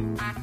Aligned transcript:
Hi, 0.00 0.39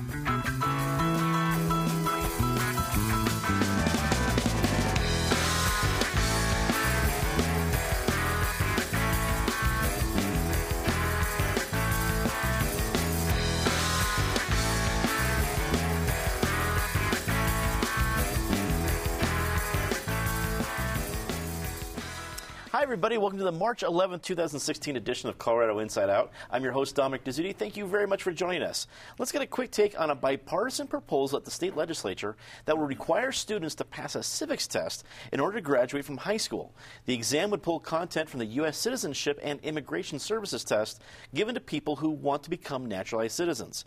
everybody. 22.88 23.18
Welcome 23.18 23.40
to 23.40 23.44
the 23.44 23.52
March 23.52 23.84
11, 23.84 24.22
2016 24.22 24.96
edition 24.96 25.27
of 25.27 25.38
Colorado 25.38 25.80
Inside 25.80 26.09
Out. 26.09 26.32
I'm 26.50 26.64
your 26.64 26.72
host, 26.72 26.96
Dominic 26.96 27.26
Dezzutti. 27.26 27.54
Thank 27.54 27.76
you 27.76 27.86
very 27.86 28.08
much 28.08 28.23
for 28.23 28.32
joining 28.32 28.62
us. 28.62 28.88
Let's 29.20 29.34
get 29.34 29.41
a 29.41 29.46
quick 29.46 29.72
take 29.72 30.00
on 30.00 30.10
a 30.10 30.16
bipartisan 30.16 30.88
proposal 30.88 31.38
at 31.38 31.44
the 31.44 31.52
state 31.52 31.76
legislature 31.76 32.38
that 32.63 32.77
will 32.77 32.86
require 32.86 33.34
students 33.34 33.76
to 33.76 33.84
pass 33.84 34.16
a 34.16 34.23
civics 34.23 34.68
test 34.68 35.04
in 35.34 35.41
order 35.41 35.58
to 35.58 35.62
graduate 35.62 36.05
from 36.05 36.16
high 36.16 36.38
school. 36.38 36.73
The 37.08 37.13
exam 37.13 37.50
would 37.50 37.62
pull 37.62 37.82
content 37.82 38.30
from 38.30 38.40
the 38.40 38.46
U.S. 38.46 38.77
Citizenship 38.77 39.38
and 39.44 39.60
Immigration 39.63 40.18
Services 40.18 40.63
test 40.63 41.02
given 41.35 41.55
to 41.55 41.60
people 41.60 41.98
who 41.98 42.12
want 42.12 42.44
to 42.44 42.49
become 42.49 42.85
naturalized 42.85 43.35
citizens. 43.35 43.84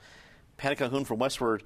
Patty 0.59 0.77
Calhoun 0.77 1.07
from 1.07 1.21
Westword. 1.21 1.63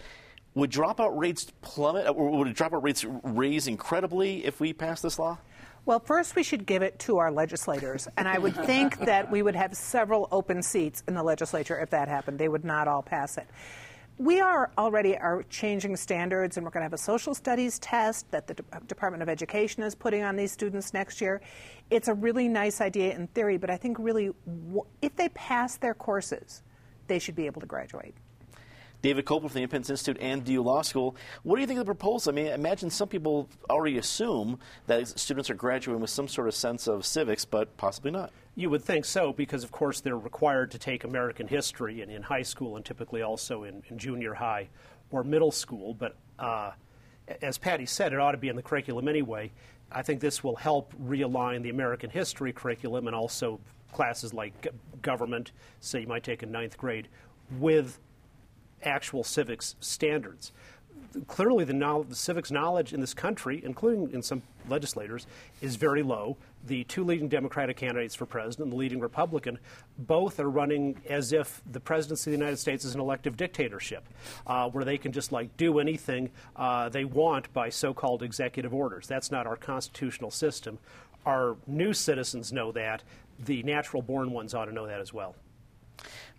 Would 0.55 0.71
dropout 0.71 1.19
rates 1.19 1.48
plummet, 1.62 2.07
or 2.07 2.30
would 2.30 2.46
dropout 2.55 2.85
rates 2.85 3.05
raise 3.24 3.66
incredibly 3.66 4.45
if 4.45 4.60
we 4.60 4.73
pass 4.73 5.01
this 5.01 5.19
law? 5.19 5.38
Well, 5.87 6.01
first 6.01 6.34
we 6.34 6.43
should 6.43 6.65
give 6.65 6.83
it 6.83 6.98
to 7.01 7.19
our 7.19 7.30
legislators. 7.30 8.09
And 8.16 8.27
I 8.27 8.38
would 8.38 8.57
think 8.65 8.99
that 9.04 9.30
we 9.30 9.43
would 9.43 9.54
have 9.54 9.74
several 9.74 10.29
open 10.32 10.63
seats 10.63 11.02
in 11.07 11.15
the 11.15 11.23
legislature 11.23 11.79
if 11.79 11.90
that 11.90 12.09
happened. 12.09 12.38
They 12.38 12.49
would 12.49 12.65
not 12.65 12.88
all 12.88 13.02
pass 13.02 13.37
it. 13.37 13.46
We 14.16 14.40
are 14.40 14.71
already 14.79 15.18
are 15.18 15.43
changing 15.51 15.96
standards, 15.96 16.57
and 16.57 16.65
we're 16.65 16.71
going 16.71 16.82
to 16.82 16.85
have 16.85 16.93
a 16.93 16.99
social 16.99 17.35
studies 17.35 17.80
test 17.80 18.30
that 18.30 18.46
the 18.46 18.55
De- 18.55 18.62
Department 18.87 19.24
of 19.24 19.29
Education 19.29 19.82
is 19.82 19.95
putting 19.96 20.23
on 20.23 20.37
these 20.37 20.52
students 20.52 20.95
next 20.95 21.21
year. 21.21 21.40
It's 21.90 22.07
a 22.07 22.15
really 22.15 22.46
nice 22.46 22.80
idea 22.80 23.12
in 23.12 23.27
theory, 23.27 23.59
but 23.59 23.71
I 23.71 23.77
think 23.77 23.99
really, 23.99 24.30
w- 24.46 24.85
if 25.02 25.16
they 25.16 25.30
pass 25.30 25.77
their 25.79 25.95
courses, 25.95 26.62
they 27.09 27.18
should 27.18 27.35
be 27.35 27.46
able 27.46 27.60
to 27.60 27.66
graduate. 27.66 28.15
David 29.05 29.27
Kopel 29.27 29.43
from 29.43 29.49
the 29.51 29.59
Independence 29.59 29.91
Institute 29.91 30.16
and 30.19 30.43
DU 30.47 30.63
Law 30.63 30.80
School. 30.80 31.15
What 31.43 31.57
do 31.57 31.60
you 31.60 31.66
think 31.66 31.79
of 31.79 31.85
the 31.85 31.95
proposal? 31.95 32.33
I 32.33 32.37
mean, 32.37 32.47
imagine 32.47 32.88
some 32.88 33.07
people 33.07 33.51
already 33.69 33.99
assume 33.99 34.59
that 34.87 35.07
students 35.07 35.51
are 35.51 35.55
graduating 35.55 36.01
with 36.01 36.09
some 36.09 36.27
sort 36.27 36.49
of 36.49 36.55
sense 36.55 36.87
of 36.87 37.05
civics, 37.05 37.45
but 37.45 37.77
possibly 37.77 38.11
not. 38.11 38.33
You 38.55 38.71
would 38.71 38.83
think 38.83 39.05
so, 39.05 39.35
because 39.35 39.63
of 39.63 39.71
course 39.71 40.01
they're 40.01 40.16
required 40.16 40.71
to 40.71 40.79
take 40.79 41.05
American 41.05 41.46
history 41.46 42.01
in, 42.01 42.09
in 42.09 42.23
high 42.23 42.45
school 42.45 42.77
and 42.77 42.85
typically 42.85 43.21
also 43.21 43.65
in, 43.65 43.83
in 43.91 43.99
junior 43.99 44.33
high 44.33 44.71
or 45.11 45.23
middle 45.23 45.52
school. 45.52 45.93
But 45.93 46.16
uh, 46.39 46.71
as 47.43 47.59
Patty 47.59 47.85
said, 47.85 48.15
it 48.15 48.18
ought 48.18 48.33
to 48.33 48.39
be 48.39 48.49
in 48.49 48.57
the 48.57 48.63
curriculum 48.63 49.07
anyway. 49.07 49.52
I 49.93 50.01
think 50.01 50.21
this 50.21 50.43
will 50.43 50.57
help 50.57 50.95
realign 50.95 51.63
the 51.63 51.68
American 51.68 52.09
history 52.09 52.55
curriculum 52.55 53.07
and 53.07 53.15
also 53.15 53.61
classes 53.93 54.33
like 54.33 54.66
government, 55.02 55.52
say 55.80 56.01
you 56.01 56.07
might 56.07 56.24
take 56.24 56.43
in 56.43 56.51
ninth 56.51 56.79
grade, 56.79 57.09
with 57.59 58.01
actual 58.85 59.24
civics 59.24 59.77
standards. 59.80 60.52
Clearly, 61.29 61.65
the, 61.65 61.73
knowledge, 61.73 62.09
the, 62.09 62.16
civics 62.16 62.51
knowledge 62.51 62.93
in 62.93 63.01
this 63.01 63.15
country, 63.15 63.63
including 63.65 64.12
in 64.12 64.21
some 64.21 64.43
legislators, 64.69 65.28
is 65.60 65.77
very 65.77 66.03
low. 66.03 66.37
The 66.66 66.82
two 66.84 67.05
leading 67.05 67.28
Democratic 67.28 67.77
candidates 67.77 68.16
for 68.16 68.27
president, 68.27 68.65
and 68.65 68.72
the 68.72 68.77
leading 68.77 68.99
Republican, 68.99 69.59
both 69.97 70.41
are 70.41 70.50
running 70.50 71.00
as 71.09 71.32
if 71.32 71.62
the 71.71 71.78
presidency 71.78 72.31
of 72.31 72.32
the 72.32 72.39
United 72.39 72.56
States 72.59 72.84
is 72.84 72.97
an 72.97 73.00
elective 73.00 73.37
dictatorship, 73.37 74.05
uh, 74.49 74.69
where 74.71 74.84
they 74.84 74.99
can 74.99 75.12
just 75.12 75.31
like 75.31 75.56
do 75.56 75.78
anything 75.78 76.31
uh, 76.56 76.89
they 76.89 77.05
want 77.05 77.53
by 77.53 77.69
so-called 77.69 78.22
executive 78.25 78.75
orders. 78.75 79.06
That's 79.06 79.31
not 79.31 79.47
our 79.47 79.56
constitutional 79.56 80.33
system. 80.33 80.78
Our 81.27 81.56
new 81.69 81.93
citizens 81.93 82.53
know 82.53 82.72
that. 82.72 83.05
The 83.45 83.62
natural-born 83.62 84.33
ones 84.33 84.53
ought 84.53 84.66
to 84.66 84.72
know 84.72 84.87
that 84.87 85.01
as 85.01 85.12
well. 85.12 85.37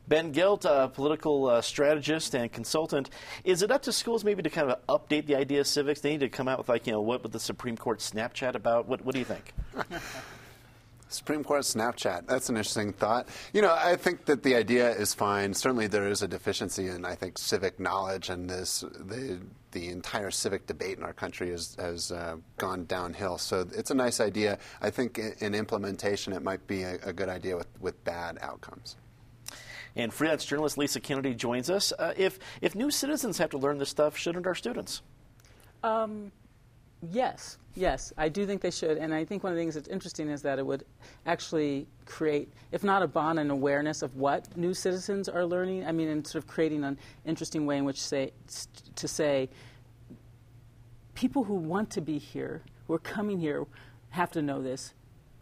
Ben 0.07 0.31
Gelt, 0.31 0.65
a 0.65 0.89
political 0.93 1.47
uh, 1.47 1.61
strategist 1.61 2.35
and 2.35 2.51
consultant, 2.51 3.09
is 3.43 3.61
it 3.61 3.71
up 3.71 3.81
to 3.83 3.91
schools 3.91 4.23
maybe 4.23 4.43
to 4.43 4.49
kind 4.49 4.69
of 4.69 4.85
update 4.87 5.25
the 5.25 5.35
idea 5.35 5.61
of 5.61 5.67
civics? 5.67 6.01
They 6.01 6.11
need 6.11 6.19
to 6.19 6.29
come 6.29 6.47
out 6.47 6.59
with 6.59 6.69
like, 6.69 6.85
you 6.85 6.93
know, 6.93 7.01
what 7.01 7.23
would 7.23 7.31
the 7.31 7.39
Supreme 7.39 7.75
Court 7.75 7.99
Snapchat 7.99 8.55
about? 8.55 8.87
What, 8.87 9.03
what 9.03 9.13
do 9.13 9.19
you 9.19 9.25
think? 9.25 9.53
Supreme 11.07 11.43
Court 11.43 11.61
Snapchat. 11.61 12.27
That's 12.27 12.49
an 12.49 12.57
interesting 12.57 12.91
thought. 12.91 13.29
You 13.53 13.61
know, 13.61 13.73
I 13.73 13.95
think 13.95 14.25
that 14.25 14.43
the 14.43 14.55
idea 14.55 14.91
is 14.91 15.13
fine. 15.13 15.53
Certainly, 15.53 15.87
there 15.87 16.07
is 16.07 16.21
a 16.21 16.27
deficiency 16.27 16.87
in, 16.87 17.05
I 17.05 17.15
think, 17.15 17.37
civic 17.37 17.79
knowledge, 17.79 18.29
and 18.29 18.49
this 18.49 18.81
the 18.81 19.39
the 19.71 19.89
entire 19.89 20.31
civic 20.31 20.65
debate 20.67 20.97
in 20.97 21.03
our 21.03 21.13
country 21.13 21.51
has 21.51 21.75
has 21.79 22.11
uh, 22.11 22.37
gone 22.57 22.85
downhill. 22.85 23.37
So 23.37 23.67
it's 23.75 23.91
a 23.91 23.95
nice 23.95 24.19
idea. 24.19 24.57
I 24.81 24.89
think 24.89 25.19
in, 25.19 25.33
in 25.39 25.55
implementation, 25.55 26.33
it 26.33 26.41
might 26.41 26.65
be 26.67 26.83
a, 26.83 26.95
a 27.03 27.13
good 27.13 27.29
idea 27.29 27.55
with, 27.55 27.67
with 27.79 28.03
bad 28.03 28.39
outcomes. 28.41 28.97
And 29.95 30.13
freelance 30.13 30.45
journalist 30.45 30.77
Lisa 30.77 30.99
Kennedy 30.99 31.33
joins 31.33 31.69
us. 31.69 31.93
Uh, 31.97 32.13
if 32.17 32.39
if 32.61 32.75
new 32.75 32.91
citizens 32.91 33.37
have 33.37 33.49
to 33.51 33.57
learn 33.57 33.77
this 33.77 33.89
stuff, 33.89 34.17
shouldn't 34.17 34.45
our 34.45 34.55
students? 34.55 35.01
Um, 35.83 36.31
yes, 37.11 37.57
yes, 37.75 38.11
I 38.17 38.27
do 38.27 38.45
think 38.45 38.61
they 38.61 38.71
should. 38.71 38.97
And 38.97 39.13
I 39.13 39.23
think 39.23 39.43
one 39.43 39.53
of 39.53 39.57
the 39.57 39.61
things 39.61 39.75
that's 39.75 39.87
interesting 39.87 40.29
is 40.29 40.41
that 40.41 40.59
it 40.59 40.65
would 40.65 40.83
actually 41.25 41.87
create, 42.05 42.51
if 42.71 42.83
not 42.83 43.03
a 43.03 43.07
bond, 43.07 43.39
an 43.39 43.51
awareness 43.51 44.01
of 44.01 44.15
what 44.15 44.55
new 44.57 44.73
citizens 44.73 45.29
are 45.29 45.45
learning. 45.45 45.85
I 45.85 45.91
mean, 45.91 46.09
and 46.09 46.25
sort 46.25 46.43
of 46.43 46.49
creating 46.49 46.83
an 46.83 46.97
interesting 47.25 47.65
way 47.65 47.77
in 47.77 47.85
which 47.85 48.01
say 48.01 48.31
to 48.95 49.07
say 49.07 49.49
people 51.13 51.45
who 51.45 51.55
want 51.55 51.89
to 51.91 52.01
be 52.01 52.17
here, 52.17 52.63
who 52.87 52.93
are 52.93 52.99
coming 52.99 53.39
here, 53.39 53.65
have 54.09 54.31
to 54.31 54.41
know 54.41 54.61
this 54.61 54.93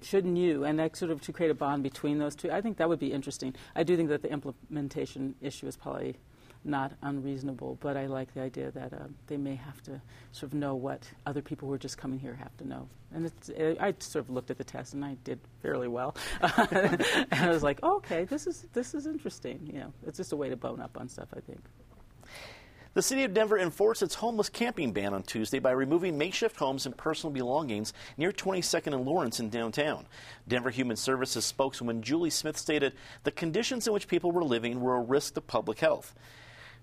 shouldn't 0.03 0.37
you? 0.37 0.63
And 0.63 0.79
that 0.79 0.95
sort 0.95 1.11
of 1.11 1.21
to 1.21 1.33
create 1.33 1.51
a 1.51 1.55
bond 1.55 1.83
between 1.83 2.19
those 2.19 2.35
two. 2.35 2.51
I 2.51 2.61
think 2.61 2.77
that 2.77 2.89
would 2.89 2.99
be 2.99 3.11
interesting. 3.11 3.55
I 3.75 3.83
do 3.83 3.95
think 3.95 4.09
that 4.09 4.21
the 4.21 4.31
implementation 4.31 5.35
issue 5.41 5.67
is 5.67 5.75
probably 5.75 6.17
not 6.65 6.93
unreasonable, 7.01 7.77
but 7.81 7.97
I 7.97 8.05
like 8.05 8.33
the 8.33 8.41
idea 8.41 8.71
that 8.71 8.93
uh, 8.93 9.07
they 9.27 9.37
may 9.37 9.55
have 9.55 9.81
to 9.83 10.01
sort 10.31 10.51
of 10.51 10.57
know 10.57 10.75
what 10.75 11.09
other 11.25 11.41
people 11.41 11.67
who 11.67 11.73
are 11.73 11.79
just 11.79 11.97
coming 11.97 12.19
here 12.19 12.35
have 12.35 12.55
to 12.57 12.67
know. 12.67 12.87
And 13.13 13.31
I 13.79 13.93
sort 13.99 14.25
of 14.25 14.29
looked 14.29 14.49
at 14.49 14.57
the 14.57 14.63
test 14.63 14.93
and 14.93 15.03
I 15.05 15.17
did 15.23 15.39
fairly 15.61 15.87
well. 15.87 16.15
and 16.41 17.27
I 17.31 17.49
was 17.49 17.63
like, 17.63 17.79
oh, 17.83 17.97
okay, 17.97 18.23
this 18.23 18.47
is 18.47 18.65
this 18.73 18.93
is 18.93 19.05
interesting. 19.05 19.59
You 19.71 19.79
know, 19.79 19.93
it's 20.07 20.17
just 20.17 20.31
a 20.31 20.35
way 20.35 20.49
to 20.49 20.55
bone 20.55 20.81
up 20.81 20.97
on 20.99 21.09
stuff. 21.09 21.27
I 21.35 21.39
think. 21.41 21.59
The 22.93 23.01
city 23.01 23.23
of 23.23 23.33
Denver 23.33 23.57
enforced 23.57 24.03
its 24.03 24.13
homeless 24.13 24.49
camping 24.49 24.91
ban 24.91 25.15
on 25.15 25.23
Tuesday 25.23 25.57
by 25.57 25.71
removing 25.71 26.15
makeshift 26.15 26.57
homes 26.57 26.85
and 26.85 26.95
personal 26.95 27.33
belongings 27.33 27.91
near 28.17 28.31
22nd 28.31 28.93
and 28.93 29.03
Lawrence 29.03 29.39
in 29.39 29.49
downtown. 29.49 30.05
Denver 30.47 30.69
Human 30.69 30.95
Services 30.95 31.43
spokeswoman 31.43 32.03
Julie 32.03 32.29
Smith 32.29 32.55
stated 32.55 32.93
the 33.23 33.31
conditions 33.31 33.87
in 33.87 33.93
which 33.93 34.07
people 34.07 34.31
were 34.31 34.43
living 34.43 34.79
were 34.79 34.95
a 34.95 35.01
risk 35.01 35.33
to 35.33 35.41
public 35.41 35.79
health. 35.79 36.13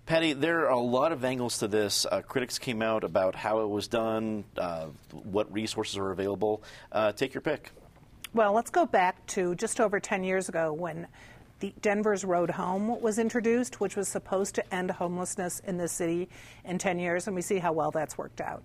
Patty, 0.07 0.33
there 0.33 0.67
are 0.67 0.71
a 0.71 0.81
lot 0.81 1.13
of 1.13 1.25
angles 1.25 1.59
to 1.59 1.69
this. 1.69 2.05
Uh, 2.11 2.23
critics 2.23 2.59
came 2.59 2.83
out 2.83 3.05
about 3.05 3.37
how 3.37 3.61
it 3.61 3.69
was 3.69 3.87
done, 3.87 4.43
uh, 4.57 4.87
what 5.13 5.53
resources 5.53 5.97
are 5.97 6.11
available. 6.11 6.65
Uh, 6.91 7.13
take 7.13 7.35
your 7.35 7.41
pick. 7.41 7.71
Well, 8.35 8.53
let's 8.53 8.71
go 8.71 8.85
back 8.85 9.25
to 9.29 9.55
just 9.55 9.81
over 9.81 10.01
10 10.01 10.25
years 10.25 10.49
ago 10.49 10.73
when 10.73 11.07
the 11.61 11.75
Denver's 11.83 12.25
Road 12.25 12.51
Home 12.51 13.01
was 13.01 13.19
introduced, 13.19 13.81
which 13.81 13.95
was 13.95 14.09
supposed 14.09 14.55
to 14.57 14.75
end 14.75 14.91
homelessness 14.91 15.61
in 15.61 15.77
the 15.77 15.89
city 15.89 16.29
in 16.65 16.79
10 16.79 16.99
years, 16.99 17.27
and 17.27 17.37
we 17.37 17.43
see 17.43 17.59
how 17.59 17.73
well 17.73 17.91
that's 17.91 18.19
worked 18.19 18.41
out. 18.41 18.65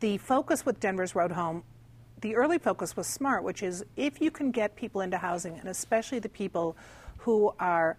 The 0.00 0.16
focus 0.18 0.64
with 0.64 0.80
Denver's 0.80 1.14
Road 1.14 1.32
Home, 1.32 1.62
the 2.22 2.34
early 2.34 2.58
focus 2.58 2.96
was 2.96 3.06
smart, 3.06 3.44
which 3.44 3.62
is 3.62 3.84
if 3.96 4.20
you 4.20 4.30
can 4.30 4.50
get 4.50 4.74
people 4.76 5.02
into 5.02 5.18
housing, 5.18 5.58
and 5.58 5.68
especially 5.68 6.18
the 6.18 6.28
people 6.30 6.76
who 7.18 7.52
are 7.60 7.98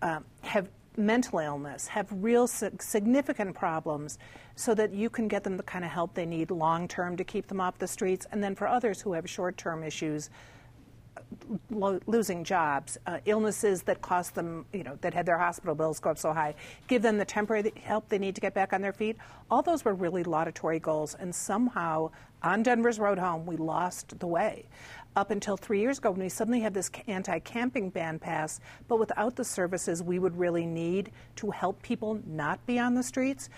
um, 0.00 0.24
have 0.42 0.68
mental 0.96 1.38
illness, 1.38 1.88
have 1.88 2.06
real 2.10 2.46
significant 2.46 3.54
problems, 3.54 4.18
so 4.54 4.74
that 4.74 4.92
you 4.92 5.08
can 5.10 5.26
get 5.26 5.42
them 5.42 5.56
the 5.56 5.62
kind 5.62 5.84
of 5.84 5.90
help 5.90 6.14
they 6.14 6.26
need 6.26 6.50
long 6.50 6.86
term 6.86 7.16
to 7.16 7.24
keep 7.24 7.48
them 7.48 7.60
off 7.60 7.78
the 7.78 7.88
streets, 7.88 8.26
and 8.30 8.44
then 8.44 8.54
for 8.54 8.68
others 8.68 9.00
who 9.00 9.14
have 9.14 9.28
short 9.28 9.56
term 9.56 9.82
issues 9.82 10.30
lo- 11.70 12.00
losing 12.06 12.44
jobs, 12.44 12.98
uh, 13.06 13.18
illnesses 13.26 13.82
that 13.82 14.00
cost 14.02 14.34
them, 14.34 14.64
you 14.72 14.82
know, 14.82 14.96
that 15.00 15.14
had 15.14 15.26
their 15.26 15.38
hospital 15.38 15.74
bills 15.74 16.00
go 16.00 16.10
up 16.10 16.18
so 16.18 16.32
high, 16.32 16.54
give 16.88 17.02
them 17.02 17.18
the 17.18 17.24
temporary 17.24 17.72
help 17.82 18.08
they 18.08 18.18
need 18.18 18.34
to 18.34 18.40
get 18.40 18.54
back 18.54 18.72
on 18.72 18.80
their 18.80 18.92
feet. 18.92 19.16
All 19.50 19.62
those 19.62 19.84
were 19.84 19.94
really 19.94 20.24
laudatory 20.24 20.78
goals, 20.78 21.14
and 21.14 21.34
somehow 21.34 22.10
on 22.42 22.62
Denver's 22.62 22.98
road 22.98 23.18
home, 23.18 23.46
we 23.46 23.56
lost 23.56 24.18
the 24.18 24.26
way. 24.26 24.64
Up 25.14 25.30
until 25.30 25.56
three 25.56 25.80
years 25.80 25.98
ago, 25.98 26.10
when 26.10 26.20
we 26.20 26.28
suddenly 26.28 26.60
had 26.60 26.72
this 26.72 26.90
anti 27.06 27.38
camping 27.40 27.90
ban 27.90 28.18
pass, 28.18 28.60
but 28.88 28.98
without 28.98 29.36
the 29.36 29.44
services 29.44 30.02
we 30.02 30.18
would 30.18 30.36
really 30.38 30.64
need 30.64 31.10
to 31.36 31.50
help 31.50 31.82
people 31.82 32.18
not 32.26 32.64
be 32.66 32.78
on 32.78 32.94
the 32.94 33.02
streets, 33.02 33.50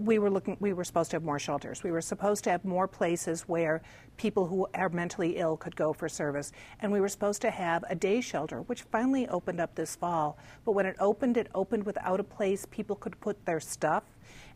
we 0.00 0.18
were 0.18 0.30
looking 0.30 0.56
we 0.60 0.72
were 0.72 0.84
supposed 0.84 1.10
to 1.10 1.16
have 1.16 1.24
more 1.24 1.38
shelters. 1.38 1.82
We 1.82 1.90
were 1.90 2.00
supposed 2.00 2.44
to 2.44 2.50
have 2.50 2.64
more 2.64 2.88
places 2.88 3.42
where 3.42 3.82
people 4.16 4.46
who 4.46 4.66
are 4.74 4.88
mentally 4.88 5.36
ill 5.36 5.56
could 5.56 5.76
go 5.76 5.92
for 5.92 6.08
service. 6.08 6.52
And 6.80 6.90
we 6.90 7.00
were 7.00 7.08
supposed 7.08 7.42
to 7.42 7.50
have 7.50 7.84
a 7.88 7.94
day 7.94 8.20
shelter 8.20 8.62
which 8.62 8.82
finally 8.82 9.28
opened 9.28 9.60
up 9.60 9.74
this 9.74 9.96
fall. 9.96 10.38
But 10.64 10.72
when 10.72 10.86
it 10.86 10.96
opened 10.98 11.36
it 11.36 11.48
opened 11.54 11.84
without 11.84 12.20
a 12.20 12.24
place. 12.24 12.66
People 12.70 12.96
could 12.96 13.20
put 13.20 13.44
their 13.44 13.60
stuff 13.60 14.04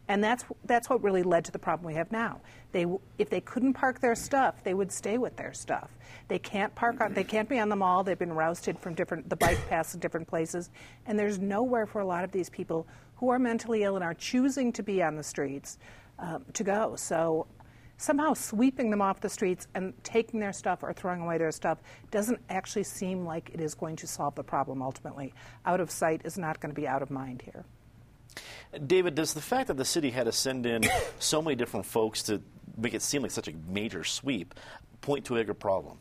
and 0.09 0.23
that's 0.23 0.45
that's 0.65 0.91
what 0.91 1.03
really 1.03 1.23
led 1.23 1.45
to 1.47 1.53
the 1.53 1.59
problem 1.59 1.87
we 1.87 1.95
have 1.95 2.12
now. 2.12 2.41
They 2.73 2.87
if 3.19 3.31
they 3.31 3.41
couldn't 3.41 3.75
park 3.75 4.01
their 4.01 4.15
stuff, 4.15 4.62
they 4.62 4.75
would 4.75 4.93
stay 4.93 5.19
with 5.19 5.37
their 5.37 5.53
stuff. 5.53 5.91
They 6.29 6.39
can't 6.39 6.75
park 6.75 7.01
on 7.01 7.15
they 7.15 7.25
can't 7.25 7.49
be 7.49 7.59
on 7.59 7.69
the 7.69 7.77
mall. 7.77 8.05
They've 8.05 8.19
been 8.19 8.33
rousted 8.33 8.79
from 8.79 8.95
different 8.95 9.29
the 9.29 9.37
bike 9.37 9.61
paths 9.69 9.95
in 9.95 10.01
different 10.01 10.29
places, 10.29 10.71
and 11.06 11.19
there's 11.19 11.39
nowhere 11.39 11.87
for 11.87 12.01
a 12.01 12.06
lot 12.06 12.25
of 12.25 12.33
these 12.33 12.51
people 12.51 12.87
who 13.17 13.31
are 13.31 13.39
mentally 13.39 13.85
ill 13.85 13.97
and 13.97 14.05
are 14.05 14.15
choosing 14.15 14.73
to 14.73 14.83
be 14.83 15.03
on 15.03 15.17
the 15.17 15.23
streets 15.23 15.79
um, 16.19 16.45
to 16.53 16.65
go. 16.65 16.97
So 16.97 17.47
somehow 17.97 18.35
sweeping 18.35 18.91
them 18.91 19.00
off 19.00 19.21
the 19.21 19.29
streets 19.29 19.69
and 19.75 19.95
taking 20.03 20.41
their 20.41 20.53
stuff 20.53 20.83
or 20.83 20.93
throwing 20.93 21.23
away 21.23 21.39
their 21.39 21.53
stuff 21.53 21.79
doesn't 22.11 22.41
actually 22.50 22.83
seem 22.83 23.25
like 23.25 23.50
it 23.55 23.61
is 23.61 23.75
going 23.75 23.97
to 23.97 24.07
solve 24.07 24.35
the 24.35 24.43
problem 24.43 24.83
ultimately. 24.83 25.33
Out 25.65 25.81
of 25.81 25.91
sight 25.91 26.23
is 26.25 26.37
not 26.37 26.61
going 26.61 26.75
to 26.75 26.79
be 26.79 26.87
out 26.87 27.03
of 27.03 27.11
mind 27.11 27.43
here. 27.43 27.65
David, 28.87 29.15
does 29.15 29.35
the 29.35 29.41
fact 29.41 29.69
that 29.69 29.77
the 29.77 29.85
city 29.85 30.11
had 30.11 30.25
to 30.25 30.33
send 30.33 30.67
in 30.67 30.83
so 31.19 31.41
many 31.41 31.57
different 31.57 31.87
folks 31.87 32.23
to 32.25 32.41
make 32.77 32.95
it 32.95 33.03
seem 33.03 33.23
like 33.23 33.31
such 33.31 33.49
a 33.49 33.53
major 33.69 34.05
sweep 34.05 34.55
point 35.01 35.25
to 35.27 35.37
a 35.37 35.39
bigger 35.39 35.55
problem? 35.55 35.99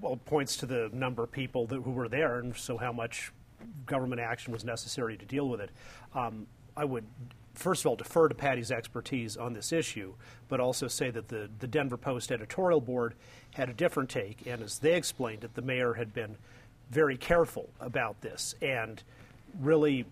Well, 0.00 0.14
it 0.14 0.24
points 0.24 0.56
to 0.58 0.66
the 0.66 0.88
number 0.92 1.22
of 1.22 1.32
people 1.32 1.66
that, 1.66 1.82
who 1.82 1.90
were 1.90 2.08
there, 2.08 2.38
and 2.38 2.56
so 2.56 2.78
how 2.78 2.92
much 2.92 3.30
government 3.86 4.20
action 4.20 4.52
was 4.52 4.64
necessary 4.64 5.16
to 5.16 5.24
deal 5.24 5.48
with 5.48 5.60
it. 5.60 5.70
Um, 6.14 6.46
I 6.76 6.84
would, 6.84 7.04
first 7.54 7.82
of 7.82 7.86
all, 7.86 7.96
defer 7.96 8.28
to 8.28 8.34
Patty's 8.34 8.70
expertise 8.70 9.36
on 9.36 9.52
this 9.52 9.72
issue, 9.72 10.14
but 10.48 10.60
also 10.60 10.88
say 10.88 11.10
that 11.10 11.28
the, 11.28 11.50
the 11.58 11.66
Denver 11.66 11.98
Post 11.98 12.32
editorial 12.32 12.80
board 12.80 13.14
had 13.54 13.68
a 13.68 13.74
different 13.74 14.08
take, 14.08 14.46
and 14.46 14.62
as 14.62 14.78
they 14.78 14.94
explained 14.94 15.44
it, 15.44 15.54
the 15.54 15.62
mayor 15.62 15.94
had 15.94 16.14
been 16.14 16.36
very 16.90 17.16
careful 17.16 17.68
about 17.80 18.20
this 18.22 18.54
and 18.62 19.02
really 19.60 20.06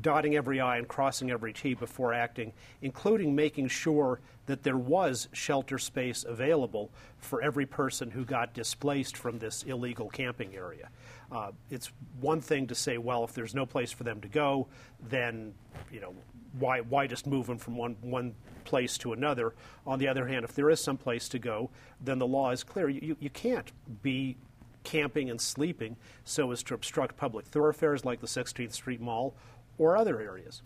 dotting 0.00 0.36
every 0.36 0.60
I 0.60 0.78
and 0.78 0.88
crossing 0.88 1.30
every 1.30 1.52
T 1.52 1.74
before 1.74 2.14
acting, 2.14 2.52
including 2.80 3.34
making 3.34 3.68
sure 3.68 4.20
that 4.46 4.62
there 4.62 4.76
was 4.76 5.28
shelter 5.32 5.78
space 5.78 6.24
available 6.24 6.90
for 7.18 7.42
every 7.42 7.66
person 7.66 8.10
who 8.10 8.24
got 8.24 8.54
displaced 8.54 9.16
from 9.16 9.38
this 9.38 9.62
illegal 9.64 10.08
camping 10.08 10.54
area. 10.54 10.88
Uh, 11.30 11.50
it's 11.70 11.90
one 12.20 12.40
thing 12.40 12.66
to 12.66 12.74
say, 12.74 12.98
well, 12.98 13.24
if 13.24 13.32
there's 13.32 13.54
no 13.54 13.66
place 13.66 13.92
for 13.92 14.04
them 14.04 14.20
to 14.20 14.28
go, 14.28 14.66
then 15.08 15.54
you 15.90 16.00
know 16.00 16.14
why 16.58 16.80
why 16.80 17.06
just 17.06 17.26
move 17.26 17.46
them 17.46 17.58
from 17.58 17.76
one 17.76 17.96
one 18.00 18.34
place 18.64 18.98
to 18.98 19.12
another. 19.12 19.54
On 19.86 19.98
the 19.98 20.08
other 20.08 20.26
hand, 20.26 20.44
if 20.44 20.54
there 20.54 20.70
is 20.70 20.80
some 20.80 20.96
place 20.96 21.28
to 21.30 21.38
go, 21.38 21.70
then 22.00 22.18
the 22.18 22.26
law 22.26 22.50
is 22.50 22.62
clear. 22.62 22.88
You, 22.88 23.16
you 23.18 23.30
can't 23.30 23.72
be 24.02 24.36
camping 24.84 25.30
and 25.30 25.40
sleeping 25.40 25.96
so 26.24 26.50
as 26.50 26.62
to 26.64 26.74
obstruct 26.74 27.16
public 27.16 27.46
thoroughfares 27.46 28.04
like 28.04 28.20
the 28.20 28.26
16th 28.26 28.72
Street 28.72 29.00
Mall 29.00 29.34
or 29.78 29.96
other 29.96 30.20
areas. 30.20 30.62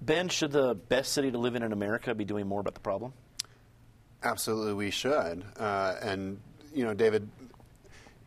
Ben, 0.00 0.28
should 0.28 0.52
the 0.52 0.74
best 0.74 1.12
city 1.12 1.30
to 1.30 1.38
live 1.38 1.54
in 1.54 1.62
in 1.62 1.72
America 1.72 2.14
be 2.14 2.24
doing 2.24 2.46
more 2.46 2.60
about 2.60 2.74
the 2.74 2.80
problem? 2.80 3.12
Absolutely, 4.22 4.74
we 4.74 4.90
should. 4.90 5.44
Uh, 5.58 5.94
and, 6.02 6.38
you 6.74 6.84
know, 6.84 6.94
David, 6.94 7.28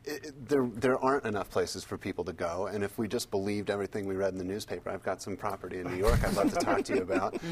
it, 0.06 0.48
there, 0.48 0.66
there 0.74 0.98
aren't 1.00 1.26
enough 1.26 1.50
places 1.50 1.84
for 1.84 1.98
people 1.98 2.24
to 2.24 2.34
go. 2.34 2.68
And 2.68 2.84
if 2.84 2.98
we 2.98 3.08
just 3.08 3.30
believed 3.32 3.70
everything 3.70 4.06
we 4.06 4.16
read 4.16 4.34
in 4.34 4.38
the 4.38 4.44
newspaper, 4.44 4.90
I've 4.90 5.04
got 5.04 5.22
some 5.22 5.36
property 5.36 5.80
in 5.80 5.88
New 5.88 5.98
York 5.98 6.24
I'd 6.24 6.34
love 6.34 6.54
to 6.54 6.60
talk 6.60 6.84
to 6.86 6.96
you 6.96 7.02
about. 7.02 7.36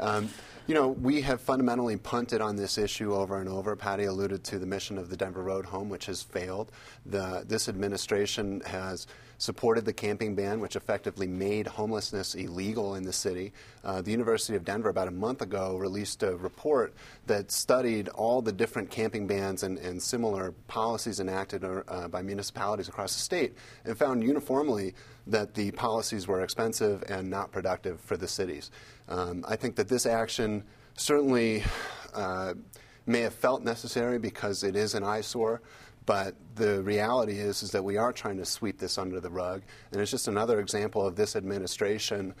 Um, 0.00 0.28
you 0.66 0.74
know, 0.74 0.88
we 0.88 1.20
have 1.20 1.40
fundamentally 1.40 1.96
punted 1.96 2.40
on 2.40 2.56
this 2.56 2.76
issue 2.76 3.14
over 3.14 3.40
and 3.40 3.48
over. 3.48 3.76
Patty 3.76 4.04
alluded 4.04 4.42
to 4.44 4.58
the 4.58 4.66
mission 4.66 4.98
of 4.98 5.10
the 5.10 5.16
Denver 5.16 5.42
Road 5.42 5.64
Home, 5.66 5.88
which 5.88 6.06
has 6.06 6.22
failed. 6.22 6.72
The, 7.06 7.44
this 7.46 7.68
administration 7.68 8.62
has 8.66 9.06
supported 9.42 9.84
the 9.84 9.92
camping 9.92 10.36
ban, 10.36 10.60
which 10.60 10.76
effectively 10.76 11.26
made 11.26 11.66
homelessness 11.66 12.36
illegal 12.36 12.94
in 12.94 13.02
the 13.02 13.12
city. 13.12 13.52
Uh, 13.82 14.00
the 14.00 14.12
University 14.12 14.54
of 14.54 14.64
Denver, 14.64 14.88
about 14.88 15.08
a 15.08 15.12
month 15.12 15.42
ago, 15.42 15.76
released 15.76 16.22
a 16.22 16.36
report 16.36 16.94
that 17.26 17.50
studied 17.50 18.08
all 18.10 18.40
the 18.40 18.52
different 18.52 18.88
camping 18.88 19.26
bans 19.26 19.64
and, 19.64 19.78
and 19.78 20.00
similar 20.00 20.52
policies 20.68 21.18
enacted 21.18 21.64
uh, 21.92 22.08
by 22.08 22.22
municipalities 22.22 22.88
across 22.88 23.14
the 23.14 23.20
state 23.20 23.54
and 23.84 23.96
found 23.96 24.24
uniformly 24.24 24.94
that 25.26 25.54
the 25.54 25.70
policies 25.72 26.26
were 26.26 26.42
expensive 26.42 27.04
and 27.08 27.28
not 27.28 27.52
productive 27.52 28.00
for 28.00 28.16
the 28.16 28.26
cities. 28.26 28.70
Um, 29.08 29.44
I 29.46 29.56
think 29.56 29.76
that 29.76 29.88
this 29.88 30.06
action 30.06 30.64
certainly 30.96 31.62
uh, 32.14 32.54
may 33.06 33.20
have 33.20 33.34
felt 33.34 33.62
necessary 33.62 34.18
because 34.18 34.64
it 34.64 34.74
is 34.74 34.94
an 34.94 35.04
eyesore, 35.04 35.60
but 36.06 36.34
the 36.56 36.82
reality 36.82 37.38
is, 37.38 37.62
is 37.62 37.70
that 37.70 37.84
we 37.84 37.96
are 37.96 38.12
trying 38.12 38.38
to 38.38 38.44
sweep 38.44 38.78
this 38.78 38.98
under 38.98 39.20
the 39.20 39.30
rug, 39.30 39.62
and 39.92 40.00
it's 40.00 40.10
just 40.10 40.28
another 40.28 40.60
example 40.60 41.06
of 41.06 41.14
this 41.14 41.36
administration 41.36 42.34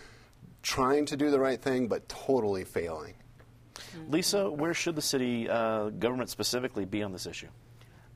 trying 0.62 1.04
to 1.06 1.16
do 1.16 1.30
the 1.30 1.38
right 1.38 1.60
thing 1.60 1.88
but 1.88 2.08
totally 2.08 2.64
failing. 2.64 3.14
Lisa, 4.08 4.50
where 4.50 4.72
should 4.74 4.96
the 4.96 5.02
city 5.02 5.48
uh, 5.48 5.90
government 5.90 6.30
specifically 6.30 6.84
be 6.84 7.02
on 7.02 7.12
this 7.12 7.26
issue? 7.26 7.48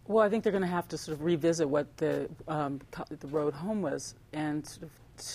Well, 0.08 0.24
I 0.24 0.28
think 0.28 0.44
they're 0.44 0.52
going 0.52 0.62
to 0.62 0.68
have 0.68 0.86
to 0.88 0.98
sort 0.98 1.18
of 1.18 1.24
revisit 1.24 1.68
what 1.68 1.96
the 1.96 2.28
um, 2.46 2.80
the 3.08 3.26
road 3.26 3.54
home 3.54 3.82
was 3.82 4.14
and 4.32 4.64
sort 4.64 4.84
of 4.84 4.90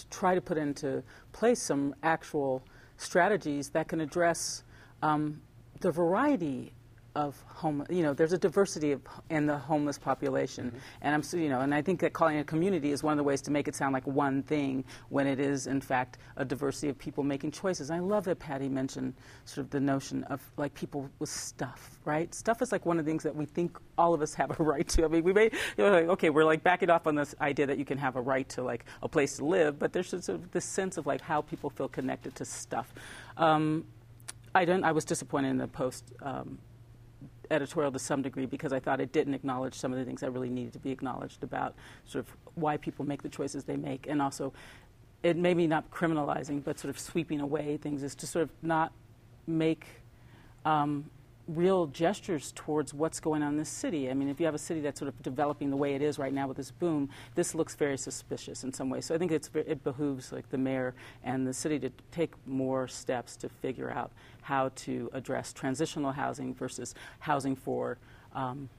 try 0.10 0.34
to 0.34 0.42
put 0.42 0.58
into 0.58 1.04
place 1.34 1.62
some 1.62 1.94
actual 2.04 2.64
strategies 2.98 3.70
that 3.70 3.90
can 3.90 4.00
address 4.00 4.64
um, 5.02 5.42
the 5.82 5.92
variety 5.92 6.72
of 7.16 7.42
home, 7.48 7.86
you 7.90 8.04
know, 8.04 8.14
there's 8.14 8.34
a 8.34 8.38
diversity 8.38 8.92
of, 8.92 9.02
in 9.30 9.46
the 9.46 9.58
homeless 9.58 9.98
population, 9.98 10.68
mm-hmm. 10.68 10.78
and 11.02 11.16
I'm, 11.16 11.40
you 11.40 11.50
know, 11.50 11.62
and 11.62 11.74
I 11.74 11.82
think 11.82 12.00
that 12.02 12.14
calling 12.14 12.38
it 12.38 12.42
a 12.42 12.44
community 12.44 12.92
is 12.92 13.04
one 13.04 13.12
of 13.12 13.18
the 13.18 13.24
ways 13.24 13.42
to 13.44 13.52
make 13.52 13.68
it 13.68 13.76
sound 13.76 13.94
like 13.94 14.08
one 14.08 14.44
thing 14.44 14.84
when 15.10 15.28
it 15.28 15.40
is, 15.40 15.68
in 15.68 15.82
fact, 15.82 16.18
a 16.38 16.46
diversity 16.46 16.90
of 16.90 16.98
people 16.98 17.24
making 17.24 17.52
choices. 17.52 17.92
I 17.92 18.00
love 18.00 18.24
that 18.26 18.40
Patty 18.40 18.70
mentioned 18.70 19.14
sort 19.46 19.66
of 19.66 19.72
the 19.72 19.80
notion 19.80 20.24
of 20.26 20.42
like 20.58 20.74
people 20.74 21.10
with 21.20 21.30
stuff, 21.30 22.00
right? 22.06 22.34
Stuff 22.34 22.62
is 22.62 22.72
like 22.72 22.86
one 22.86 22.98
of 22.98 23.06
the 23.06 23.12
things 23.12 23.24
that 23.24 23.36
we 23.36 23.46
think 23.46 23.78
all 23.98 24.14
of 24.14 24.22
us 24.22 24.34
have 24.34 24.58
a 24.60 24.64
right 24.64 24.88
to. 24.90 25.06
I 25.06 25.08
mean, 25.08 25.24
we 25.24 25.34
may, 25.34 25.46
you 25.78 25.84
know, 25.84 25.92
like, 25.92 26.08
okay, 26.08 26.30
we're 26.30 26.46
like 26.46 26.64
backing 26.64 26.90
off 26.90 27.08
on 27.08 27.16
this 27.16 27.36
idea 27.42 27.66
that 27.68 27.78
you 27.78 27.86
can 27.86 27.98
have 27.98 28.16
a 28.16 28.22
right 28.22 28.48
to 28.50 28.64
like 28.64 28.86
a 29.02 29.10
place 29.10 29.38
to 29.38 29.46
live, 29.46 29.78
but 29.80 29.92
there's 29.94 30.10
sort 30.10 30.30
of 30.30 30.52
this 30.52 30.66
sense 30.66 30.98
of 30.98 31.06
like 31.06 31.22
how 31.22 31.42
people 31.42 31.70
feel 31.70 31.88
connected 31.88 32.36
to 32.36 32.46
stuff. 32.46 32.94
Um, 33.38 33.86
I 34.54 34.66
don't. 34.66 34.84
I 34.84 34.92
was 34.92 35.06
disappointed 35.06 35.50
in 35.50 35.58
the 35.58 35.68
post. 35.68 36.12
Um, 36.22 36.58
editorial 37.52 37.92
to 37.92 38.00
some 38.00 38.22
degree 38.22 38.46
because 38.46 38.74
I 38.74 38.80
thought 38.80 39.00
it 39.00 39.12
didn't 39.12 39.34
acknowledge 39.34 39.74
some 39.76 39.92
of 39.92 40.00
the 40.00 40.06
things 40.06 40.22
that 40.22 40.32
really 40.32 40.50
needed 40.50 40.74
to 40.74 40.80
be 40.80 40.92
acknowledged 40.92 41.44
about 41.44 41.76
sort 42.06 42.26
of 42.26 42.36
why 42.56 42.78
people 42.78 43.06
make 43.06 43.22
the 43.22 43.30
choices 43.30 43.64
they 43.64 43.78
make, 43.78 44.08
and 44.08 44.22
also 44.22 44.54
it 45.24 45.38
maybe 45.38 45.68
not 45.68 45.92
criminalizing, 45.92 46.64
but 46.64 46.80
sort 46.80 46.90
of 46.90 47.00
sweeping 47.00 47.40
away 47.40 47.78
things 47.78 48.02
is 48.04 48.16
to 48.16 48.26
sort 48.26 48.44
of 48.44 48.50
not 48.62 48.92
make 49.46 49.86
um, 50.66 51.10
real 51.48 51.88
gestures 51.88 52.52
towards 52.56 52.94
what's 52.94 53.20
going 53.20 53.44
on 53.44 53.54
in 53.54 53.58
this 53.58 53.70
city. 53.70 54.10
I 54.10 54.14
mean, 54.14 54.30
if 54.30 54.40
you 54.40 54.46
have 54.46 54.56
a 54.56 54.60
city 54.60 54.82
that's 54.82 55.00
sort 55.00 55.10
of 55.10 55.22
developing 55.22 55.70
the 55.70 55.76
way 55.76 55.96
it 55.96 56.02
is 56.02 56.18
right 56.20 56.34
now 56.34 56.48
with 56.48 56.58
this 56.58 56.72
boom, 56.72 57.10
this 57.36 57.56
looks 57.56 57.76
very 57.76 57.98
suspicious 57.98 58.64
in 58.64 58.74
some 58.74 58.90
ways. 58.90 59.06
So 59.06 59.16
I 59.16 59.18
think 59.18 59.32
it 59.32 59.84
behooves 59.84 60.32
like 60.32 60.50
the 60.50 60.58
mayor 60.58 60.94
and 61.24 61.46
the 61.46 61.54
city 61.54 61.80
to 61.80 61.92
take 62.12 62.34
more 62.46 62.88
steps 62.88 63.36
to 63.38 63.50
figure 63.50 63.92
out 63.92 64.12
how 64.42 64.72
to 64.76 65.10
address 65.14 65.54
transitional 65.54 66.12
housing 66.12 66.54
versus 66.54 66.96
housing 67.20 67.56
for. 67.56 67.98
Um, 68.34 68.70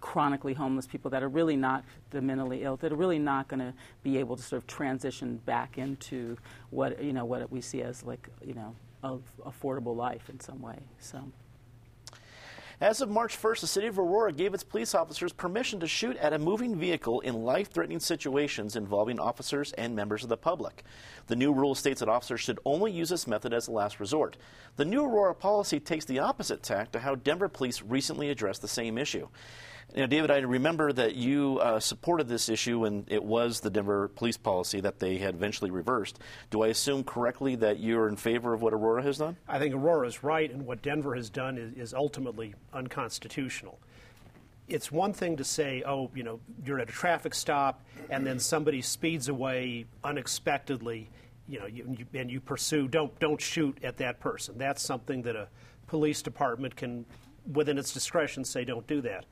chronically 0.00 0.52
homeless 0.52 0.86
people 0.86 1.10
that 1.12 1.22
are 1.22 1.28
really 1.28 1.54
not 1.54 1.84
the 2.10 2.20
mentally 2.20 2.64
ill 2.64 2.76
that 2.76 2.92
are 2.92 2.96
really 2.96 3.20
not 3.20 3.46
going 3.46 3.60
to 3.60 3.72
be 4.02 4.18
able 4.18 4.36
to 4.36 4.42
sort 4.42 4.60
of 4.60 4.66
transition 4.66 5.40
back 5.46 5.78
into 5.78 6.36
what 6.70 7.00
you 7.02 7.12
know 7.12 7.24
what 7.24 7.50
we 7.52 7.60
see 7.60 7.82
as 7.82 8.02
like 8.02 8.28
you 8.44 8.52
know 8.52 8.74
of 9.04 9.22
affordable 9.46 9.94
life 9.94 10.28
in 10.28 10.40
some 10.40 10.60
way 10.60 10.76
so 10.98 11.22
as 12.82 13.00
of 13.00 13.08
March 13.08 13.40
1st, 13.40 13.60
the 13.60 13.66
city 13.68 13.86
of 13.86 13.96
Aurora 13.96 14.32
gave 14.32 14.52
its 14.54 14.64
police 14.64 14.92
officers 14.92 15.32
permission 15.32 15.78
to 15.78 15.86
shoot 15.86 16.16
at 16.16 16.32
a 16.32 16.38
moving 16.38 16.74
vehicle 16.74 17.20
in 17.20 17.44
life 17.44 17.70
threatening 17.70 18.00
situations 18.00 18.74
involving 18.74 19.20
officers 19.20 19.72
and 19.74 19.94
members 19.94 20.24
of 20.24 20.28
the 20.28 20.36
public. 20.36 20.82
The 21.28 21.36
new 21.36 21.52
rule 21.52 21.76
states 21.76 22.00
that 22.00 22.08
officers 22.08 22.40
should 22.40 22.58
only 22.64 22.90
use 22.90 23.10
this 23.10 23.28
method 23.28 23.54
as 23.54 23.68
a 23.68 23.70
last 23.70 24.00
resort. 24.00 24.36
The 24.74 24.84
new 24.84 25.04
Aurora 25.04 25.32
policy 25.32 25.78
takes 25.78 26.06
the 26.06 26.18
opposite 26.18 26.64
tack 26.64 26.90
to 26.90 26.98
how 26.98 27.14
Denver 27.14 27.48
police 27.48 27.82
recently 27.82 28.30
addressed 28.30 28.62
the 28.62 28.68
same 28.68 28.98
issue. 28.98 29.28
You 29.94 30.02
know, 30.02 30.06
David, 30.06 30.30
I 30.30 30.38
remember 30.38 30.92
that 30.92 31.16
you 31.16 31.58
uh, 31.60 31.78
supported 31.78 32.28
this 32.28 32.48
issue 32.48 32.80
when 32.80 33.04
it 33.08 33.22
was 33.22 33.60
the 33.60 33.70
Denver 33.70 34.08
police 34.08 34.36
policy 34.36 34.80
that 34.80 34.98
they 34.98 35.18
had 35.18 35.34
eventually 35.34 35.70
reversed. 35.70 36.18
Do 36.50 36.62
I 36.62 36.68
assume 36.68 37.04
correctly 37.04 37.56
that 37.56 37.78
you're 37.78 38.08
in 38.08 38.16
favor 38.16 38.54
of 38.54 38.62
what 38.62 38.72
Aurora 38.72 39.02
has 39.02 39.18
done? 39.18 39.36
I 39.46 39.58
think 39.58 39.74
Aurora 39.74 40.06
is 40.06 40.22
right, 40.22 40.50
and 40.50 40.64
what 40.64 40.82
Denver 40.82 41.14
has 41.14 41.28
done 41.28 41.58
is, 41.58 41.74
is 41.74 41.94
ultimately 41.94 42.54
unconstitutional 42.72 43.78
it's 44.68 44.90
one 44.90 45.12
thing 45.12 45.36
to 45.36 45.44
say, 45.44 45.82
oh, 45.84 46.10
you 46.14 46.22
know, 46.22 46.40
you're 46.64 46.78
at 46.78 46.88
a 46.88 46.92
traffic 46.92 47.34
stop 47.34 47.82
and 48.08 48.24
then 48.24 48.38
somebody 48.38 48.80
speeds 48.80 49.28
away 49.28 49.84
unexpectedly 50.02 51.10
you 51.48 51.58
know, 51.58 51.66
you, 51.66 51.96
you, 51.98 52.18
and 52.18 52.30
you 52.30 52.40
pursue 52.40 52.88
don't 52.88 53.16
don't 53.18 53.40
shoot 53.40 53.76
at 53.82 53.98
that 53.98 54.20
person. 54.20 54.56
That's 54.58 54.82
something 54.82 55.22
that 55.22 55.36
a 55.36 55.48
police 55.86 56.22
department 56.22 56.76
can, 56.76 57.04
within 57.52 57.78
its 57.78 57.92
discretion, 57.92 58.44
say 58.44 58.64
don't 58.64 58.86
do 58.86 59.00
that. 59.02 59.26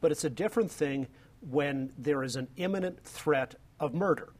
But 0.00 0.12
it's 0.12 0.24
a 0.24 0.30
different 0.30 0.70
thing 0.70 1.06
when 1.40 1.92
there 1.98 2.22
is 2.22 2.36
an 2.36 2.48
imminent 2.56 3.02
threat 3.04 3.54
of 3.78 3.94
murder, 3.94 4.32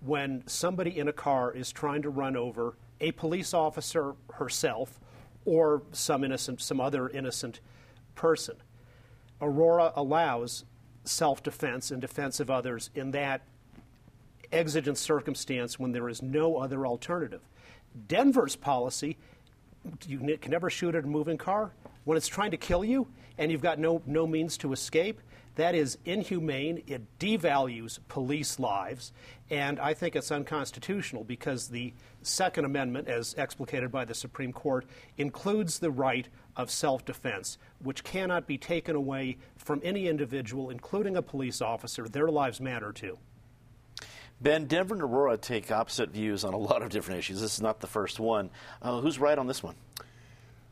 when 0.00 0.42
somebody 0.46 0.98
in 0.98 1.08
a 1.08 1.12
car 1.12 1.52
is 1.52 1.72
trying 1.72 2.02
to 2.02 2.10
run 2.10 2.36
over 2.36 2.76
a 3.00 3.12
police 3.12 3.52
officer 3.52 4.14
herself 4.34 4.98
or 5.44 5.82
some 5.92 6.24
innocent, 6.24 6.60
some 6.60 6.80
other 6.80 7.08
innocent 7.08 7.60
person. 8.14 8.56
Aurora 9.40 9.92
allows 9.94 10.64
self 11.04 11.42
defense 11.42 11.90
and 11.90 12.00
defense 12.00 12.40
of 12.40 12.50
others 12.50 12.90
in 12.94 13.10
that 13.12 13.42
exigent 14.50 14.98
circumstance 14.98 15.78
when 15.78 15.92
there 15.92 16.08
is 16.08 16.22
no 16.22 16.56
other 16.56 16.86
alternative. 16.86 17.42
Denver's 18.08 18.56
policy 18.56 19.16
you 20.06 20.18
can 20.18 20.50
never 20.50 20.70
shoot 20.70 20.94
at 20.94 21.04
a 21.04 21.06
moving 21.06 21.38
car. 21.38 21.72
When 22.06 22.16
it's 22.16 22.28
trying 22.28 22.52
to 22.52 22.56
kill 22.56 22.84
you 22.84 23.08
and 23.36 23.50
you've 23.50 23.60
got 23.60 23.80
no, 23.80 24.00
no 24.06 24.28
means 24.28 24.56
to 24.58 24.72
escape, 24.72 25.20
that 25.56 25.74
is 25.74 25.98
inhumane. 26.04 26.84
It 26.86 27.02
devalues 27.18 27.98
police 28.06 28.60
lives, 28.60 29.12
and 29.50 29.80
I 29.80 29.92
think 29.92 30.14
it's 30.14 30.30
unconstitutional 30.30 31.24
because 31.24 31.66
the 31.66 31.92
Second 32.22 32.64
Amendment, 32.64 33.08
as 33.08 33.34
explicated 33.36 33.90
by 33.90 34.04
the 34.04 34.14
Supreme 34.14 34.52
Court, 34.52 34.86
includes 35.18 35.80
the 35.80 35.90
right 35.90 36.28
of 36.54 36.70
self 36.70 37.04
defense, 37.04 37.58
which 37.82 38.04
cannot 38.04 38.46
be 38.46 38.56
taken 38.56 38.94
away 38.94 39.36
from 39.56 39.80
any 39.82 40.06
individual, 40.06 40.70
including 40.70 41.16
a 41.16 41.22
police 41.22 41.60
officer. 41.60 42.06
Their 42.06 42.28
lives 42.28 42.60
matter 42.60 42.92
too. 42.92 43.18
Ben, 44.40 44.66
Denver 44.66 44.94
and 44.94 45.02
Aurora 45.02 45.38
take 45.38 45.72
opposite 45.72 46.10
views 46.10 46.44
on 46.44 46.54
a 46.54 46.58
lot 46.58 46.82
of 46.82 46.90
different 46.90 47.18
issues. 47.18 47.40
This 47.40 47.54
is 47.54 47.62
not 47.62 47.80
the 47.80 47.88
first 47.88 48.20
one. 48.20 48.50
Uh, 48.80 49.00
who's 49.00 49.18
right 49.18 49.36
on 49.36 49.48
this 49.48 49.60
one? 49.60 49.74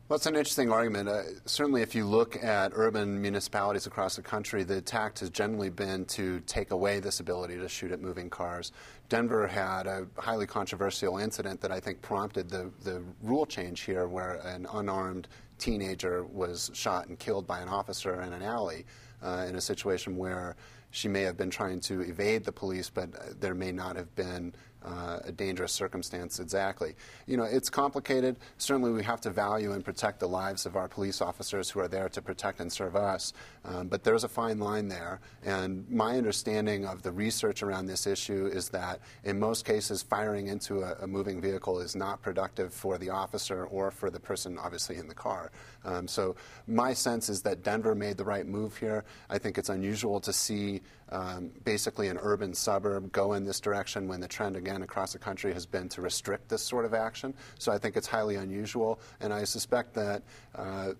Well, 0.06 0.16
it's 0.16 0.26
an 0.26 0.36
interesting 0.36 0.70
argument. 0.70 1.08
Uh, 1.08 1.22
certainly, 1.46 1.80
if 1.80 1.94
you 1.94 2.04
look 2.04 2.36
at 2.44 2.72
urban 2.74 3.22
municipalities 3.22 3.86
across 3.86 4.16
the 4.16 4.22
country, 4.22 4.62
the 4.62 4.82
tact 4.82 5.20
has 5.20 5.30
generally 5.30 5.70
been 5.70 6.04
to 6.06 6.40
take 6.40 6.72
away 6.72 7.00
this 7.00 7.20
ability 7.20 7.56
to 7.56 7.66
shoot 7.70 7.90
at 7.90 8.02
moving 8.02 8.28
cars. 8.28 8.72
Denver 9.08 9.46
had 9.46 9.86
a 9.86 10.06
highly 10.18 10.46
controversial 10.46 11.16
incident 11.16 11.58
that 11.62 11.72
I 11.72 11.80
think 11.80 12.02
prompted 12.02 12.50
the, 12.50 12.70
the 12.82 13.02
rule 13.22 13.46
change 13.46 13.80
here, 13.80 14.06
where 14.06 14.34
an 14.44 14.66
unarmed 14.74 15.26
teenager 15.56 16.24
was 16.24 16.70
shot 16.74 17.06
and 17.06 17.18
killed 17.18 17.46
by 17.46 17.60
an 17.60 17.70
officer 17.70 18.20
in 18.20 18.34
an 18.34 18.42
alley 18.42 18.84
uh, 19.22 19.46
in 19.48 19.56
a 19.56 19.60
situation 19.60 20.18
where 20.18 20.54
she 20.90 21.08
may 21.08 21.22
have 21.22 21.38
been 21.38 21.50
trying 21.50 21.80
to 21.80 22.02
evade 22.02 22.44
the 22.44 22.52
police, 22.52 22.90
but 22.90 23.40
there 23.40 23.54
may 23.54 23.72
not 23.72 23.96
have 23.96 24.14
been 24.16 24.54
uh, 24.84 25.18
a 25.24 25.32
dangerous 25.32 25.72
circumstance 25.72 26.40
exactly. 26.40 26.94
You 27.26 27.36
know, 27.36 27.44
it's 27.44 27.70
complicated. 27.70 28.36
Certainly, 28.58 28.92
we 28.92 29.02
have 29.02 29.20
to 29.22 29.30
value 29.30 29.72
and 29.72 29.84
protect 29.84 30.20
the 30.20 30.28
lives 30.28 30.66
of 30.66 30.76
our 30.76 30.88
police 30.88 31.20
officers 31.20 31.70
who 31.70 31.80
are 31.80 31.88
there 31.88 32.08
to 32.08 32.22
protect 32.22 32.60
and 32.60 32.72
serve 32.72 32.96
us. 32.96 33.32
Um, 33.64 33.88
but 33.88 34.04
there's 34.04 34.24
a 34.24 34.28
fine 34.28 34.58
line 34.58 34.88
there. 34.88 35.20
And 35.44 35.88
my 35.90 36.16
understanding 36.16 36.86
of 36.86 37.02
the 37.02 37.12
research 37.12 37.62
around 37.62 37.86
this 37.86 38.06
issue 38.06 38.46
is 38.46 38.68
that 38.70 39.00
in 39.24 39.38
most 39.38 39.64
cases, 39.64 40.02
firing 40.02 40.48
into 40.48 40.82
a, 40.82 40.96
a 41.02 41.06
moving 41.06 41.40
vehicle 41.40 41.80
is 41.80 41.96
not 41.96 42.20
productive 42.22 42.72
for 42.72 42.98
the 42.98 43.10
officer 43.10 43.64
or 43.64 43.90
for 43.90 44.10
the 44.10 44.20
person, 44.20 44.58
obviously, 44.58 44.96
in 44.96 45.08
the 45.08 45.14
car. 45.14 45.50
Um, 45.84 46.08
so 46.08 46.36
my 46.66 46.92
sense 46.92 47.28
is 47.28 47.42
that 47.42 47.62
Denver 47.62 47.94
made 47.94 48.16
the 48.16 48.24
right 48.24 48.46
move 48.46 48.76
here. 48.76 49.04
I 49.28 49.38
think 49.38 49.58
it's 49.58 49.68
unusual 49.68 50.20
to 50.20 50.32
see 50.32 50.80
um, 51.14 51.50
basically 51.62 52.08
an 52.08 52.18
urban 52.20 52.52
suburb 52.52 53.12
go 53.12 53.34
in 53.34 53.44
this 53.44 53.60
direction 53.60 54.08
when 54.08 54.20
the 54.20 54.26
trend 54.26 54.56
again 54.56 54.82
across 54.82 55.12
the 55.12 55.18
country 55.18 55.52
has 55.52 55.64
been 55.64 55.88
to 55.90 56.02
restrict 56.02 56.48
this 56.48 56.60
sort 56.60 56.84
of 56.84 56.92
action. 56.92 57.32
So 57.58 57.70
I 57.70 57.78
think 57.78 57.96
it's 57.96 58.08
highly 58.08 58.34
unusual, 58.34 58.98
and 59.20 59.32
I 59.32 59.44
suspect 59.44 59.94
that 59.94 60.22
uh, 60.56 60.92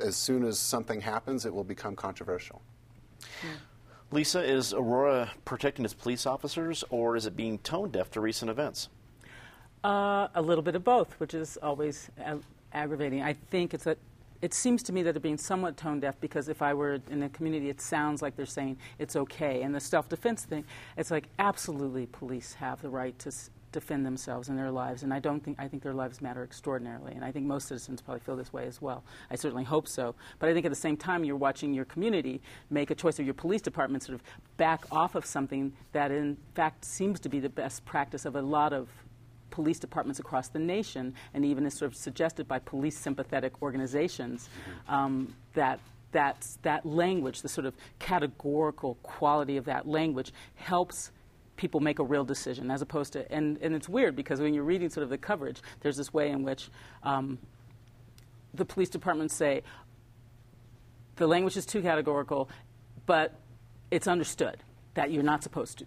as 0.00 0.16
soon 0.16 0.44
as 0.44 0.60
something 0.60 1.00
happens, 1.00 1.44
it 1.44 1.52
will 1.52 1.64
become 1.64 1.96
controversial. 1.96 2.62
Yeah. 3.42 3.50
Lisa, 4.12 4.42
is 4.42 4.72
Aurora 4.72 5.32
protecting 5.44 5.84
its 5.84 5.92
police 5.92 6.24
officers, 6.24 6.84
or 6.90 7.16
is 7.16 7.26
it 7.26 7.36
being 7.36 7.58
tone 7.58 7.90
deaf 7.90 8.12
to 8.12 8.20
recent 8.20 8.50
events? 8.50 8.88
Uh, 9.82 10.28
a 10.36 10.40
little 10.40 10.62
bit 10.62 10.76
of 10.76 10.84
both, 10.84 11.12
which 11.18 11.34
is 11.34 11.56
always 11.58 12.10
aggravating. 12.72 13.22
I 13.22 13.32
think 13.32 13.74
it's 13.74 13.84
that 13.84 13.98
it 14.40 14.54
seems 14.54 14.82
to 14.84 14.92
me 14.92 15.02
that 15.02 15.12
they're 15.12 15.20
being 15.20 15.38
somewhat 15.38 15.76
tone 15.76 16.00
deaf 16.00 16.14
because 16.20 16.48
if 16.48 16.62
I 16.62 16.74
were 16.74 16.98
in 17.10 17.20
the 17.20 17.28
community, 17.30 17.68
it 17.68 17.80
sounds 17.80 18.22
like 18.22 18.36
they're 18.36 18.46
saying 18.46 18.78
it's 18.98 19.16
okay. 19.16 19.62
And 19.62 19.74
the 19.74 19.80
self 19.80 20.08
defense 20.08 20.44
thing, 20.44 20.64
it's 20.96 21.10
like 21.10 21.28
absolutely 21.38 22.06
police 22.06 22.54
have 22.54 22.80
the 22.82 22.88
right 22.88 23.18
to 23.20 23.28
s- 23.28 23.50
defend 23.72 24.06
themselves 24.06 24.48
and 24.48 24.58
their 24.58 24.70
lives. 24.70 25.02
And 25.02 25.12
I 25.12 25.18
don't 25.18 25.42
think, 25.42 25.58
I 25.58 25.68
think 25.68 25.82
their 25.82 25.92
lives 25.94 26.22
matter 26.22 26.42
extraordinarily. 26.42 27.12
And 27.12 27.24
I 27.24 27.32
think 27.32 27.46
most 27.46 27.68
citizens 27.68 28.00
probably 28.00 28.20
feel 28.20 28.36
this 28.36 28.52
way 28.52 28.66
as 28.66 28.80
well. 28.80 29.04
I 29.30 29.36
certainly 29.36 29.64
hope 29.64 29.88
so. 29.88 30.14
But 30.38 30.48
I 30.48 30.54
think 30.54 30.64
at 30.64 30.72
the 30.72 30.76
same 30.76 30.96
time, 30.96 31.24
you're 31.24 31.36
watching 31.36 31.74
your 31.74 31.84
community 31.84 32.40
make 32.70 32.90
a 32.90 32.94
choice 32.94 33.18
of 33.18 33.24
your 33.24 33.34
police 33.34 33.62
department 33.62 34.04
sort 34.04 34.14
of 34.14 34.22
back 34.56 34.84
off 34.90 35.14
of 35.14 35.26
something 35.26 35.72
that 35.92 36.10
in 36.10 36.36
fact 36.54 36.84
seems 36.84 37.20
to 37.20 37.28
be 37.28 37.40
the 37.40 37.48
best 37.48 37.84
practice 37.84 38.24
of 38.24 38.36
a 38.36 38.42
lot 38.42 38.72
of 38.72 38.88
police 39.58 39.80
departments 39.80 40.20
across 40.20 40.46
the 40.50 40.58
nation, 40.60 41.12
and 41.34 41.44
even 41.44 41.66
is 41.66 41.74
sort 41.74 41.90
of 41.90 41.96
suggested 41.96 42.46
by 42.46 42.60
police 42.60 42.96
sympathetic 42.96 43.60
organizations, 43.60 44.48
um, 44.88 45.34
that 45.54 45.80
that's, 46.12 46.58
that 46.62 46.86
language, 46.86 47.42
the 47.42 47.48
sort 47.48 47.66
of 47.66 47.74
categorical 47.98 48.94
quality 49.02 49.56
of 49.56 49.64
that 49.64 49.88
language, 49.88 50.32
helps 50.54 51.10
people 51.56 51.80
make 51.80 51.98
a 51.98 52.04
real 52.04 52.24
decision 52.24 52.70
as 52.70 52.82
opposed 52.82 53.14
to 53.14 53.32
and, 53.32 53.58
and 53.60 53.74
it's 53.74 53.88
weird 53.88 54.14
because 54.14 54.40
when 54.40 54.54
you're 54.54 54.62
reading 54.62 54.88
sort 54.88 55.02
of 55.02 55.10
the 55.10 55.18
coverage 55.18 55.60
there's 55.80 55.96
this 55.96 56.14
way 56.14 56.30
in 56.30 56.44
which 56.44 56.70
um, 57.02 57.36
the 58.54 58.64
police 58.64 58.88
departments 58.88 59.34
say 59.34 59.60
the 61.16 61.26
language 61.26 61.56
is 61.56 61.66
too 61.66 61.82
categorical 61.82 62.48
but 63.06 63.34
it's 63.90 64.06
understood 64.06 64.58
that 64.94 65.10
you're 65.10 65.24
not 65.24 65.42
supposed 65.42 65.78
to 65.78 65.84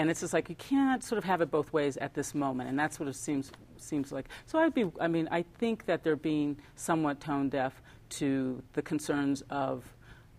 and 0.00 0.10
it's 0.10 0.20
just 0.20 0.32
like 0.32 0.48
you 0.48 0.54
can't 0.54 1.04
sort 1.04 1.18
of 1.18 1.24
have 1.24 1.42
it 1.42 1.50
both 1.50 1.74
ways 1.74 1.98
at 1.98 2.14
this 2.14 2.34
moment, 2.34 2.70
and 2.70 2.78
that's 2.78 2.98
what 2.98 3.06
it 3.06 3.14
seems 3.14 3.52
seems 3.76 4.10
like. 4.12 4.28
So 4.46 4.58
I'd 4.58 4.72
be, 4.72 4.90
I 4.98 5.08
mean, 5.08 5.28
I 5.30 5.44
think 5.58 5.84
that 5.84 6.02
they're 6.02 6.16
being 6.16 6.56
somewhat 6.74 7.20
tone 7.20 7.50
deaf 7.50 7.82
to 8.20 8.62
the 8.72 8.80
concerns 8.80 9.42
of 9.50 9.84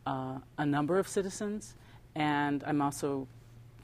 uh, 0.07 0.39
a 0.57 0.65
number 0.65 0.97
of 0.97 1.07
citizens, 1.07 1.75
and 2.15 2.63
I'm 2.65 2.81
also. 2.81 3.27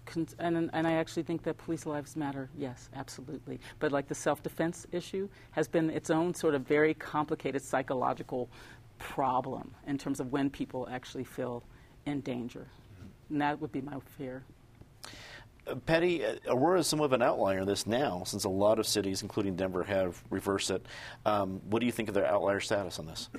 Con- 0.08 0.28
and, 0.40 0.70
and 0.72 0.88
I 0.88 0.94
actually 0.94 1.24
think 1.24 1.44
that 1.44 1.58
police 1.58 1.86
lives 1.86 2.16
matter, 2.16 2.50
yes, 2.58 2.90
absolutely. 2.96 3.60
But 3.78 3.92
like 3.92 4.08
the 4.08 4.16
self 4.16 4.42
defense 4.42 4.88
issue 4.92 5.30
has 5.52 5.68
been 5.68 5.92
its 5.92 6.10
own 6.10 6.34
sort 6.34 6.56
of 6.56 6.62
very 6.62 6.96
complicated 6.96 7.62
psychological 7.62 8.50
problem 8.98 9.76
in 9.86 9.98
terms 10.00 10.20
of 10.20 10.32
when 10.32 10.50
people 10.50 10.88
actually 10.90 11.26
feel 11.26 11.62
in 12.08 12.22
danger. 12.22 12.66
And 13.30 13.42
that 13.42 13.62
would 13.62 13.74
be 13.74 13.82
my 13.82 14.00
fear. 14.18 14.44
Patty, 15.86 16.26
uh, 16.26 16.36
Aurora 16.48 16.80
is 16.80 16.88
somewhat 16.88 17.06
of 17.06 17.14
an 17.14 17.22
outlier 17.22 17.60
in 17.60 17.68
this 17.68 17.86
now, 17.88 18.24
since 18.26 18.44
a 18.44 18.50
lot 18.50 18.80
of 18.80 18.88
cities, 18.88 19.22
including 19.22 19.56
Denver, 19.56 19.84
have 19.84 20.24
reversed 20.30 20.72
it. 20.72 20.86
Um, 21.26 21.62
what 21.70 21.80
do 21.80 21.86
you 21.86 21.92
think 21.92 22.10
of 22.10 22.16
their 22.16 22.26
outlier 22.26 22.60
status 22.60 23.00
on 23.00 23.06
this? 23.06 23.30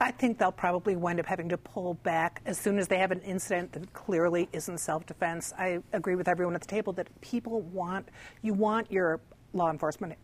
I 0.00 0.10
think 0.10 0.38
they'll 0.38 0.50
probably 0.50 0.96
wind 0.96 1.20
up 1.20 1.26
having 1.26 1.48
to 1.50 1.56
pull 1.56 1.94
back 1.94 2.42
as 2.44 2.58
soon 2.58 2.78
as 2.78 2.88
they 2.88 2.98
have 2.98 3.12
an 3.12 3.20
incident 3.20 3.72
that 3.72 3.92
clearly 3.92 4.48
isn't 4.52 4.78
self-defense. 4.78 5.52
I 5.56 5.78
agree 5.92 6.16
with 6.16 6.26
everyone 6.26 6.54
at 6.54 6.60
the 6.60 6.66
table 6.66 6.92
that 6.94 7.08
people 7.20 7.60
want 7.60 8.08
you 8.42 8.52
want 8.52 8.90
your 8.90 9.20
law 9.52 9.70
enforcement 9.70 10.14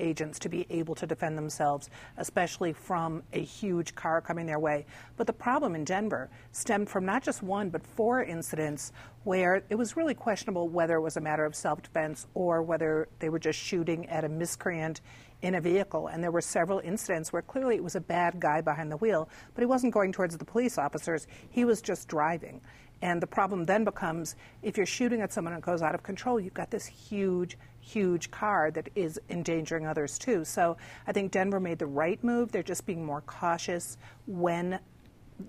agents 0.00 0.38
to 0.40 0.48
be 0.48 0.66
able 0.70 0.94
to 0.94 1.06
defend 1.06 1.36
themselves, 1.36 1.90
especially 2.16 2.72
from 2.72 3.22
a 3.32 3.40
huge 3.40 3.94
car 3.94 4.20
coming 4.20 4.46
their 4.46 4.58
way. 4.58 4.86
But 5.16 5.26
the 5.26 5.32
problem 5.32 5.74
in 5.74 5.84
Denver 5.84 6.30
stemmed 6.52 6.88
from 6.88 7.04
not 7.04 7.22
just 7.22 7.42
one, 7.42 7.70
but 7.70 7.86
four 7.86 8.22
incidents 8.22 8.92
where 9.24 9.62
it 9.70 9.76
was 9.76 9.96
really 9.96 10.14
questionable 10.14 10.68
whether 10.68 10.96
it 10.96 11.00
was 11.00 11.16
a 11.16 11.20
matter 11.20 11.44
of 11.44 11.54
self 11.54 11.82
defense 11.82 12.26
or 12.34 12.62
whether 12.62 13.08
they 13.18 13.28
were 13.28 13.38
just 13.38 13.58
shooting 13.58 14.06
at 14.06 14.24
a 14.24 14.28
miscreant 14.28 15.00
in 15.42 15.56
a 15.56 15.60
vehicle. 15.60 16.08
And 16.08 16.22
there 16.22 16.30
were 16.30 16.40
several 16.40 16.78
incidents 16.80 17.32
where 17.32 17.42
clearly 17.42 17.76
it 17.76 17.84
was 17.84 17.96
a 17.96 18.00
bad 18.00 18.40
guy 18.40 18.60
behind 18.60 18.90
the 18.90 18.96
wheel, 18.96 19.28
but 19.54 19.62
he 19.62 19.66
wasn't 19.66 19.92
going 19.92 20.12
towards 20.12 20.36
the 20.36 20.44
police 20.44 20.78
officers, 20.78 21.26
he 21.50 21.64
was 21.64 21.82
just 21.82 22.08
driving. 22.08 22.60
And 23.02 23.20
the 23.20 23.26
problem 23.26 23.64
then 23.64 23.84
becomes 23.84 24.36
if 24.62 24.76
you're 24.76 24.86
shooting 24.86 25.20
at 25.20 25.32
someone 25.32 25.52
and 25.52 25.62
it 25.62 25.66
goes 25.66 25.82
out 25.82 25.94
of 25.94 26.02
control, 26.02 26.40
you've 26.40 26.54
got 26.54 26.70
this 26.70 26.86
huge, 26.86 27.58
huge 27.80 28.30
car 28.30 28.70
that 28.70 28.88
is 28.94 29.20
endangering 29.28 29.86
others 29.86 30.18
too. 30.18 30.44
So 30.44 30.76
I 31.06 31.12
think 31.12 31.32
Denver 31.32 31.60
made 31.60 31.78
the 31.78 31.86
right 31.86 32.22
move. 32.24 32.50
They're 32.50 32.62
just 32.62 32.86
being 32.86 33.04
more 33.04 33.20
cautious 33.22 33.98
when 34.26 34.78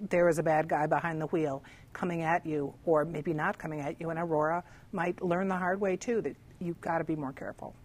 there 0.09 0.27
is 0.27 0.39
a 0.39 0.43
bad 0.43 0.67
guy 0.67 0.87
behind 0.87 1.21
the 1.21 1.27
wheel 1.27 1.63
coming 1.93 2.23
at 2.23 2.45
you, 2.45 2.73
or 2.85 3.05
maybe 3.05 3.33
not 3.33 3.57
coming 3.57 3.79
at 3.79 4.01
you. 4.01 4.09
And 4.09 4.19
Aurora 4.19 4.63
might 4.91 5.23
learn 5.23 5.47
the 5.47 5.55
hard 5.55 5.79
way 5.79 5.95
too 5.95 6.21
that 6.21 6.35
you've 6.59 6.81
got 6.81 6.97
to 6.97 7.03
be 7.03 7.15
more 7.15 7.31
careful. 7.31 7.75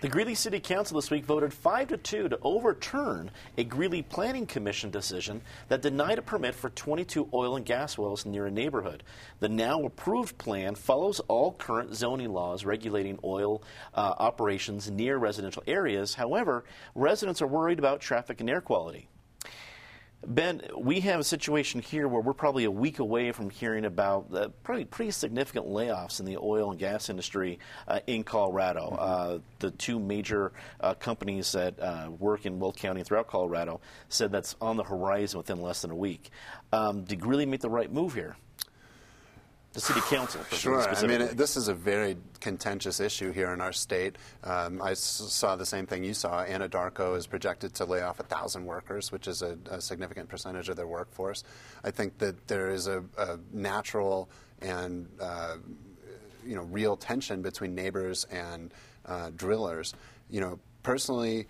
The 0.00 0.08
Greeley 0.08 0.36
City 0.36 0.60
Council 0.60 0.94
this 0.94 1.10
week 1.10 1.24
voted 1.24 1.52
5 1.52 1.88
to 1.88 1.96
2 1.96 2.28
to 2.28 2.38
overturn 2.42 3.32
a 3.56 3.64
Greeley 3.64 4.02
Planning 4.02 4.46
Commission 4.46 4.92
decision 4.92 5.42
that 5.66 5.82
denied 5.82 6.20
a 6.20 6.22
permit 6.22 6.54
for 6.54 6.70
22 6.70 7.28
oil 7.34 7.56
and 7.56 7.66
gas 7.66 7.98
wells 7.98 8.24
near 8.24 8.46
a 8.46 8.50
neighborhood. 8.50 9.02
The 9.40 9.48
now 9.48 9.82
approved 9.82 10.38
plan 10.38 10.76
follows 10.76 11.18
all 11.26 11.50
current 11.50 11.96
zoning 11.96 12.32
laws 12.32 12.64
regulating 12.64 13.18
oil 13.24 13.60
uh, 13.92 14.14
operations 14.18 14.88
near 14.88 15.16
residential 15.16 15.64
areas. 15.66 16.14
However, 16.14 16.62
residents 16.94 17.42
are 17.42 17.48
worried 17.48 17.80
about 17.80 18.00
traffic 18.00 18.40
and 18.40 18.48
air 18.48 18.60
quality. 18.60 19.08
Ben, 20.26 20.62
we 20.76 21.00
have 21.00 21.20
a 21.20 21.24
situation 21.24 21.80
here 21.80 22.08
where 22.08 22.20
we're 22.20 22.32
probably 22.32 22.64
a 22.64 22.70
week 22.70 22.98
away 22.98 23.30
from 23.30 23.50
hearing 23.50 23.84
about 23.84 24.26
uh, 24.34 24.48
probably 24.64 24.84
pretty 24.84 25.12
significant 25.12 25.66
layoffs 25.66 26.18
in 26.18 26.26
the 26.26 26.36
oil 26.36 26.70
and 26.70 26.78
gas 26.78 27.08
industry 27.08 27.60
uh, 27.86 28.00
in 28.08 28.24
Colorado. 28.24 28.90
Mm-hmm. 28.90 28.96
Uh, 28.98 29.38
the 29.60 29.70
two 29.70 30.00
major 30.00 30.52
uh, 30.80 30.94
companies 30.94 31.52
that 31.52 31.78
uh, 31.78 32.10
work 32.18 32.46
in 32.46 32.58
Weld 32.58 32.76
County 32.76 33.00
and 33.00 33.06
throughout 33.06 33.28
Colorado 33.28 33.80
said 34.08 34.32
that's 34.32 34.56
on 34.60 34.76
the 34.76 34.82
horizon 34.82 35.38
within 35.38 35.60
less 35.60 35.82
than 35.82 35.92
a 35.92 35.96
week. 35.96 36.30
Um, 36.72 37.04
did 37.04 37.20
Greeley 37.20 37.46
make 37.46 37.60
the 37.60 37.70
right 37.70 37.90
move 37.90 38.14
here? 38.14 38.36
The 39.78 39.92
city 39.92 40.00
council. 40.08 40.40
Sure. 40.50 40.80
I 40.80 41.06
mean, 41.06 41.36
this 41.36 41.56
is 41.56 41.68
a 41.68 41.74
very 41.74 42.16
contentious 42.40 42.98
issue 42.98 43.30
here 43.30 43.52
in 43.52 43.60
our 43.60 43.72
state. 43.72 44.16
Um, 44.42 44.82
I 44.82 44.92
s- 44.92 44.98
saw 44.98 45.54
the 45.54 45.66
same 45.66 45.86
thing 45.86 46.02
you 46.02 46.14
saw. 46.14 46.44
Anadarko 46.44 47.16
is 47.16 47.28
projected 47.28 47.74
to 47.74 47.84
lay 47.84 48.02
off 48.02 48.18
1,000 48.18 48.64
workers, 48.64 49.12
which 49.12 49.28
is 49.28 49.42
a, 49.42 49.56
a, 49.70 49.80
significant 49.80 50.28
percentage 50.28 50.68
of 50.68 50.76
their 50.76 50.88
workforce. 50.88 51.44
I 51.84 51.92
think 51.92 52.18
that 52.18 52.48
there 52.48 52.70
is 52.70 52.88
a, 52.88 53.04
a 53.16 53.38
natural 53.52 54.28
and 54.60 55.08
uh, 55.20 55.56
you 56.44 56.56
know 56.56 56.62
real 56.62 56.96
tension 56.96 57.40
between 57.40 57.74
neighbors 57.74 58.24
and 58.24 58.74
uh, 59.06 59.30
drillers. 59.36 59.94
You 60.28 60.40
know, 60.40 60.58
personally 60.82 61.46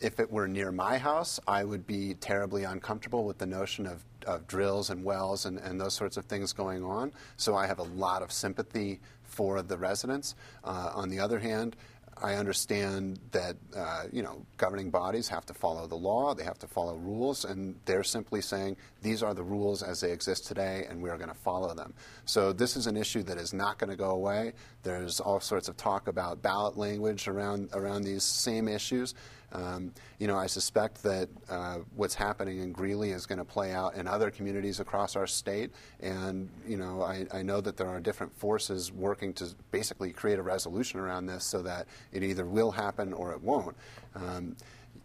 if 0.00 0.20
it 0.20 0.30
were 0.30 0.48
near 0.48 0.70
my 0.72 0.98
house, 0.98 1.40
I 1.46 1.64
would 1.64 1.86
be 1.86 2.14
terribly 2.14 2.64
uncomfortable 2.64 3.24
with 3.24 3.38
the 3.38 3.46
notion 3.46 3.86
of 3.86 4.04
of 4.26 4.46
drills 4.46 4.90
and 4.90 5.02
wells 5.04 5.46
and, 5.46 5.58
and 5.58 5.80
those 5.80 5.94
sorts 5.94 6.16
of 6.16 6.24
things 6.26 6.52
going 6.52 6.84
on. 6.84 7.12
So 7.36 7.56
I 7.56 7.66
have 7.66 7.78
a 7.78 7.84
lot 7.84 8.22
of 8.22 8.30
sympathy 8.30 9.00
for 9.22 9.62
the 9.62 9.78
residents. 9.78 10.34
Uh, 10.64 10.90
on 10.94 11.08
the 11.08 11.18
other 11.18 11.38
hand, 11.38 11.76
I 12.22 12.34
understand 12.34 13.20
that 13.30 13.56
uh, 13.76 14.04
you 14.12 14.22
know 14.22 14.44
governing 14.56 14.90
bodies 14.90 15.28
have 15.28 15.46
to 15.46 15.54
follow 15.54 15.86
the 15.86 15.94
law, 15.94 16.34
they 16.34 16.44
have 16.44 16.58
to 16.58 16.66
follow 16.66 16.96
rules, 16.96 17.44
and 17.44 17.76
they're 17.84 18.02
simply 18.02 18.40
saying 18.40 18.76
these 19.02 19.22
are 19.22 19.34
the 19.34 19.42
rules 19.42 19.82
as 19.82 20.00
they 20.00 20.10
exist 20.10 20.46
today, 20.46 20.86
and 20.88 21.00
we 21.00 21.10
are 21.10 21.16
going 21.16 21.30
to 21.30 21.36
follow 21.36 21.74
them. 21.74 21.94
So 22.24 22.52
this 22.52 22.76
is 22.76 22.86
an 22.86 22.96
issue 22.96 23.22
that 23.24 23.38
is 23.38 23.52
not 23.52 23.78
going 23.78 23.90
to 23.90 23.96
go 23.96 24.10
away. 24.10 24.54
There's 24.82 25.20
all 25.20 25.40
sorts 25.40 25.68
of 25.68 25.76
talk 25.76 26.08
about 26.08 26.42
ballot 26.42 26.76
language 26.76 27.28
around 27.28 27.70
around 27.72 28.02
these 28.02 28.24
same 28.24 28.68
issues. 28.68 29.14
Um, 29.52 29.92
you 30.18 30.26
know, 30.26 30.36
I 30.36 30.46
suspect 30.46 31.02
that 31.04 31.28
uh, 31.48 31.78
what's 31.96 32.14
happening 32.14 32.60
in 32.60 32.72
Greeley 32.72 33.12
is 33.12 33.24
going 33.24 33.38
to 33.38 33.44
play 33.44 33.72
out 33.72 33.94
in 33.94 34.06
other 34.06 34.30
communities 34.30 34.78
across 34.78 35.16
our 35.16 35.26
state, 35.26 35.70
and 36.00 36.50
you 36.66 36.76
know, 36.76 37.02
I, 37.02 37.26
I, 37.32 37.42
know 37.42 37.62
that 37.62 37.76
there 37.76 37.88
are 37.88 37.98
different 37.98 38.36
forces 38.36 38.92
working 38.92 39.32
to 39.34 39.48
basically 39.70 40.12
create 40.12 40.38
a 40.38 40.42
resolution 40.42 41.00
around 41.00 41.26
this 41.26 41.44
so 41.44 41.62
that 41.62 41.86
it 42.12 42.22
either 42.22 42.44
will 42.44 42.70
happen 42.70 43.14
or 43.14 43.32
it 43.32 43.40
won't. 43.40 43.76
Um, 44.14 44.54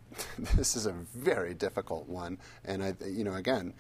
this 0.56 0.76
is 0.76 0.88
a 0.88 0.94
very 1.16 1.54
difficult 1.54 2.08
one, 2.10 2.38
and 2.66 2.84
I, 2.84 2.96
you 3.06 3.24
know, 3.24 3.36
again, 3.36 3.74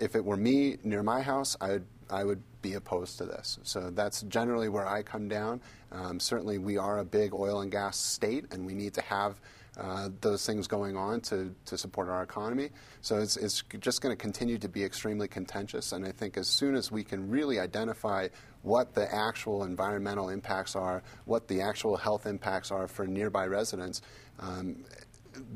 if 0.00 0.14
it 0.14 0.24
were 0.24 0.36
me 0.36 0.76
near 0.84 1.02
my 1.02 1.22
house, 1.22 1.56
I 1.60 1.72
would 1.72 1.86
I 2.10 2.22
would 2.22 2.42
be 2.62 2.74
opposed 2.74 3.18
to 3.18 3.24
this. 3.24 3.58
So 3.62 3.90
that's 3.90 4.22
generally 4.22 4.68
where 4.68 4.86
I 4.86 5.02
come 5.02 5.28
down. 5.28 5.60
Um, 5.90 6.20
certainly, 6.20 6.58
we 6.58 6.76
are 6.76 6.98
a 6.98 7.04
big 7.04 7.34
oil 7.34 7.62
and 7.62 7.70
gas 7.70 7.96
state, 7.96 8.46
and 8.52 8.64
we 8.66 8.74
need 8.74 8.94
to 8.94 9.00
have 9.02 9.40
uh, 9.78 10.08
those 10.20 10.46
things 10.46 10.66
going 10.66 10.96
on 10.96 11.20
to, 11.20 11.54
to 11.66 11.76
support 11.76 12.08
our 12.08 12.22
economy. 12.22 12.70
So 13.00 13.18
it's, 13.18 13.36
it's 13.36 13.62
just 13.80 14.00
going 14.00 14.12
to 14.16 14.20
continue 14.20 14.58
to 14.58 14.68
be 14.68 14.84
extremely 14.84 15.28
contentious. 15.28 15.92
And 15.92 16.06
I 16.06 16.12
think 16.12 16.36
as 16.36 16.48
soon 16.48 16.74
as 16.74 16.92
we 16.92 17.02
can 17.02 17.28
really 17.28 17.58
identify 17.58 18.28
what 18.62 18.94
the 18.94 19.12
actual 19.12 19.64
environmental 19.64 20.28
impacts 20.28 20.76
are, 20.76 21.02
what 21.24 21.48
the 21.48 21.60
actual 21.60 21.96
health 21.96 22.26
impacts 22.26 22.70
are 22.70 22.86
for 22.86 23.06
nearby 23.06 23.46
residents, 23.46 24.00
um, 24.40 24.84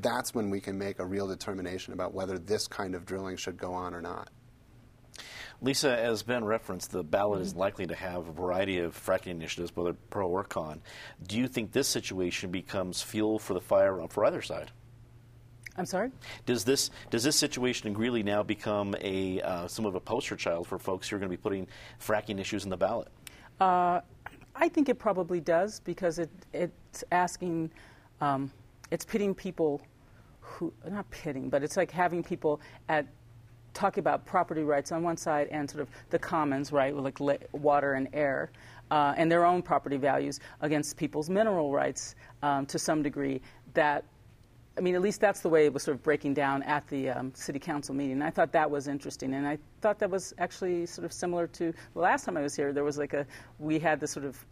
that's 0.01 0.35
when 0.35 0.51
we 0.51 0.61
can 0.61 0.77
make 0.77 0.99
a 0.99 1.07
real 1.07 1.29
determination 1.29 1.93
about 1.93 2.13
whether 2.13 2.39
this 2.39 2.67
kind 2.67 2.95
of 2.95 3.07
drilling 3.07 3.37
should 3.37 3.57
go 3.57 3.73
on 3.73 3.95
or 3.95 4.03
not. 4.03 4.29
Lisa, 5.61 5.99
as 5.99 6.23
Ben 6.23 6.45
referenced, 6.45 6.93
the 6.93 7.03
ballot 7.03 7.41
is 7.41 7.55
likely 7.55 7.87
to 7.87 7.95
have 7.95 8.28
a 8.28 8.32
variety 8.32 8.78
of 8.78 8.95
fracking 8.95 9.28
initiatives, 9.28 9.75
whether 9.75 9.93
pro 9.93 10.28
or 10.28 10.45
con. 10.45 10.80
Do 11.26 11.37
you 11.37 11.49
think 11.49 11.73
this 11.73 11.89
situation 11.89 12.50
becomes 12.50 13.02
fuel 13.02 13.39
for 13.39 13.54
the 13.54 13.61
fire 13.61 14.00
for 14.09 14.25
either 14.25 14.41
side? 14.43 14.71
I'm 15.76 15.87
sorry. 15.87 16.11
Does 16.45 16.65
this 16.65 16.91
does 17.11 17.23
this 17.23 17.37
situation 17.37 17.87
in 17.87 17.93
Greeley 17.93 18.23
now 18.25 18.43
become 18.43 18.97
a 19.00 19.41
uh, 19.41 19.69
some 19.69 19.87
of 19.87 19.95
a 19.95 20.00
poster 20.00 20.35
child 20.35 20.67
for 20.67 20.78
folks 20.78 21.09
who 21.09 21.17
are 21.17 21.19
going 21.21 21.30
to 21.30 21.37
be 21.37 21.41
putting 21.41 21.69
fracking 22.00 22.41
issues 22.41 22.65
in 22.65 22.71
the 22.71 22.76
ballot? 22.76 23.09
Uh, 23.61 24.00
I 24.56 24.69
think 24.69 24.89
it 24.89 24.99
probably 24.99 25.41
does 25.41 25.80
because 25.80 26.19
it 26.19 26.30
it's 26.52 27.04
asking, 27.13 27.71
um, 28.21 28.50
it's 28.91 29.04
pitting 29.04 29.35
people 29.35 29.80
who 30.41 30.73
not 30.89 31.09
pitting, 31.11 31.49
but 31.49 31.63
it's 31.63 31.76
like 31.76 31.93
having 31.93 32.25
people 32.25 32.61
at 32.89 33.06
talking 33.78 34.00
about 34.00 34.26
property 34.26 34.64
rights 34.64 34.91
on 34.91 35.02
one 35.04 35.17
side 35.17 35.47
and 35.52 35.71
sort 35.71 35.80
of 35.80 35.88
the 36.10 36.19
commons, 36.19 36.73
right, 36.73 36.95
like 36.95 37.21
water 37.52 37.95
and 37.95 38.08
air, 38.12 38.50
uh, 38.91 39.14
and 39.17 39.30
their 39.30 39.45
own 39.45 39.62
property 39.62 39.97
values 39.97 40.41
against 40.62 40.97
people's 40.97 41.30
mineral 41.30 41.73
rights 41.73 42.17
um, 42.43 42.67
to 42.67 42.78
some 42.78 43.02
degree. 43.02 43.41
That, 43.75 44.04
I 44.76 44.80
mean, 44.80 44.97
at 44.97 45.00
least 45.00 45.21
that's 45.21 45.41
the 45.41 45.49
way 45.49 45.64
it 45.64 45.73
was 45.73 45.84
sort 45.84 45.97
of 45.97 46.02
breaking 46.02 46.34
down 46.34 46.64
at 46.64 46.88
the 46.88 47.10
um, 47.10 47.32
city 47.34 47.60
council 47.60 47.95
meeting. 47.95 48.14
And 48.14 48.25
I 48.25 48.30
thought 48.30 48.50
that 48.52 48.69
was 48.69 48.88
interesting, 48.88 49.34
and 49.34 49.47
I 49.47 49.58
thought 49.80 50.00
that 50.00 50.10
was 50.10 50.34
actually 50.38 50.84
sort 50.86 51.04
of 51.04 51.12
similar 51.12 51.47
to 51.47 51.73
the 51.95 52.00
last 52.00 52.25
time 52.25 52.36
I 52.36 52.43
was 52.43 52.56
here. 52.56 52.73
There 52.73 52.84
was 52.84 52.99
like 52.99 53.14
a 53.14 53.26
we 53.60 53.78
had 53.78 54.00
this 54.00 54.10
sort 54.10 54.26
of 54.26 54.45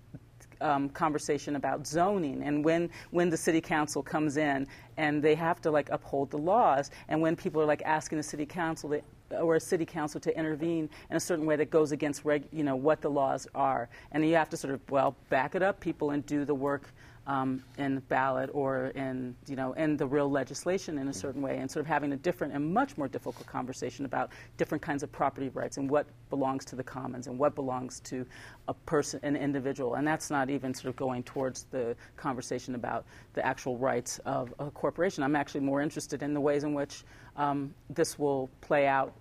um, 0.60 0.88
conversation 0.88 1.56
about 1.56 1.86
zoning 1.86 2.42
and 2.42 2.64
when 2.64 2.88
when 3.10 3.28
the 3.28 3.36
city 3.36 3.60
council 3.60 4.02
comes 4.02 4.38
in 4.38 4.66
and 4.96 5.22
they 5.22 5.34
have 5.34 5.60
to 5.60 5.70
like 5.70 5.90
uphold 5.90 6.30
the 6.30 6.38
laws 6.38 6.90
and 7.08 7.20
when 7.20 7.36
people 7.36 7.60
are 7.60 7.66
like 7.66 7.82
asking 7.84 8.16
the 8.16 8.22
city 8.22 8.46
council 8.46 8.88
to, 8.88 9.02
or 9.30 9.56
a 9.56 9.60
city 9.60 9.84
council 9.84 10.20
to 10.20 10.36
intervene 10.38 10.88
in 11.10 11.16
a 11.16 11.20
certain 11.20 11.46
way 11.46 11.56
that 11.56 11.70
goes 11.70 11.92
against 11.92 12.24
you 12.52 12.64
know 12.64 12.76
what 12.76 13.00
the 13.00 13.08
laws 13.10 13.46
are. 13.54 13.88
And 14.12 14.26
you 14.26 14.34
have 14.34 14.48
to 14.50 14.56
sort 14.56 14.74
of 14.74 14.80
well 14.90 15.16
back 15.30 15.54
it 15.54 15.62
up 15.62 15.80
people 15.80 16.10
and 16.10 16.24
do 16.26 16.44
the 16.44 16.54
work 16.54 16.92
um, 17.26 17.62
in 17.78 17.98
ballot 18.08 18.50
or 18.52 18.88
in 18.88 19.34
you 19.46 19.56
know 19.56 19.72
in 19.72 19.96
the 19.96 20.06
real 20.06 20.30
legislation 20.30 20.98
in 20.98 21.08
a 21.08 21.12
certain 21.12 21.42
way, 21.42 21.58
and 21.58 21.70
sort 21.70 21.80
of 21.80 21.86
having 21.86 22.12
a 22.12 22.16
different 22.16 22.54
and 22.54 22.72
much 22.72 22.96
more 22.96 23.08
difficult 23.08 23.46
conversation 23.46 24.04
about 24.04 24.30
different 24.56 24.82
kinds 24.82 25.02
of 25.02 25.10
property 25.10 25.48
rights 25.50 25.76
and 25.76 25.90
what 25.90 26.06
belongs 26.30 26.64
to 26.64 26.76
the 26.76 26.84
commons 26.84 27.26
and 27.26 27.38
what 27.38 27.54
belongs 27.54 28.00
to 28.00 28.26
a 28.68 28.74
person, 28.74 29.20
an 29.22 29.36
individual, 29.36 29.94
and 29.94 30.06
that's 30.06 30.30
not 30.30 30.50
even 30.50 30.72
sort 30.72 30.86
of 30.86 30.96
going 30.96 31.22
towards 31.22 31.64
the 31.70 31.96
conversation 32.16 32.74
about 32.74 33.04
the 33.34 33.44
actual 33.44 33.76
rights 33.76 34.18
of 34.24 34.52
a 34.58 34.70
corporation. 34.70 35.22
I'm 35.22 35.36
actually 35.36 35.60
more 35.60 35.80
interested 35.80 36.22
in 36.22 36.34
the 36.34 36.40
ways 36.40 36.64
in 36.64 36.74
which 36.74 37.04
um, 37.36 37.74
this 37.90 38.18
will 38.18 38.48
play 38.60 38.86
out 38.86 39.12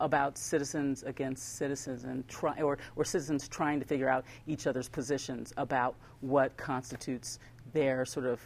about 0.00 0.38
citizens 0.38 1.02
against 1.02 1.56
citizens 1.56 2.04
and 2.04 2.26
try, 2.28 2.60
or, 2.60 2.78
or 2.96 3.04
citizens 3.04 3.48
trying 3.48 3.80
to 3.80 3.86
figure 3.86 4.08
out 4.08 4.24
each 4.46 4.66
other's 4.66 4.88
positions 4.88 5.52
about 5.56 5.94
what 6.20 6.56
constitutes 6.56 7.38
their 7.72 8.04
sort 8.04 8.26
of 8.26 8.40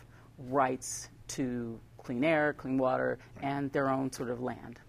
rights 0.49 1.09
to 1.29 1.79
clean 1.99 2.25
air, 2.25 2.53
clean 2.53 2.79
water, 2.79 3.19
and 3.43 3.71
their 3.73 3.88
own 3.88 4.11
sort 4.12 4.31
of 4.31 4.41
land. 4.41 4.81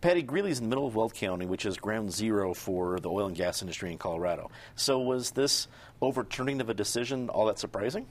Patty 0.00 0.22
Greeley's 0.22 0.58
in 0.58 0.64
the 0.64 0.68
middle 0.68 0.86
of 0.86 0.94
Weld 0.94 1.14
County, 1.14 1.46
which 1.46 1.64
is 1.64 1.78
ground 1.78 2.12
zero 2.12 2.52
for 2.52 3.00
the 3.00 3.08
oil 3.08 3.26
and 3.26 3.36
gas 3.36 3.62
industry 3.62 3.90
in 3.90 3.96
Colorado. 3.98 4.50
So, 4.74 4.98
was 5.00 5.30
this 5.30 5.68
overturning 6.02 6.60
of 6.60 6.68
a 6.68 6.74
decision 6.74 7.30
all 7.30 7.46
that 7.46 7.58
surprising? 7.58 8.06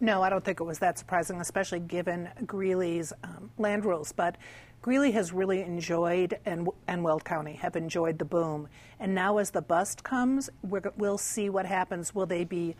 No, 0.00 0.20
I 0.20 0.28
don't 0.28 0.44
think 0.44 0.60
it 0.60 0.64
was 0.64 0.80
that 0.80 0.98
surprising, 0.98 1.40
especially 1.40 1.80
given 1.80 2.28
Greeley's 2.44 3.12
um, 3.22 3.50
land 3.56 3.84
rules. 3.84 4.12
But 4.12 4.36
Greeley 4.82 5.12
has 5.12 5.32
really 5.32 5.62
enjoyed, 5.62 6.36
and, 6.44 6.68
and 6.88 7.04
Weld 7.04 7.24
County 7.24 7.52
have 7.52 7.76
enjoyed 7.76 8.18
the 8.18 8.24
boom. 8.24 8.66
And 8.98 9.14
now, 9.14 9.38
as 9.38 9.52
the 9.52 9.62
bust 9.62 10.02
comes, 10.02 10.50
we 10.62 10.80
will 10.96 11.18
see 11.18 11.48
what 11.48 11.66
happens. 11.66 12.12
Will 12.16 12.26
they 12.26 12.42
be 12.42 12.74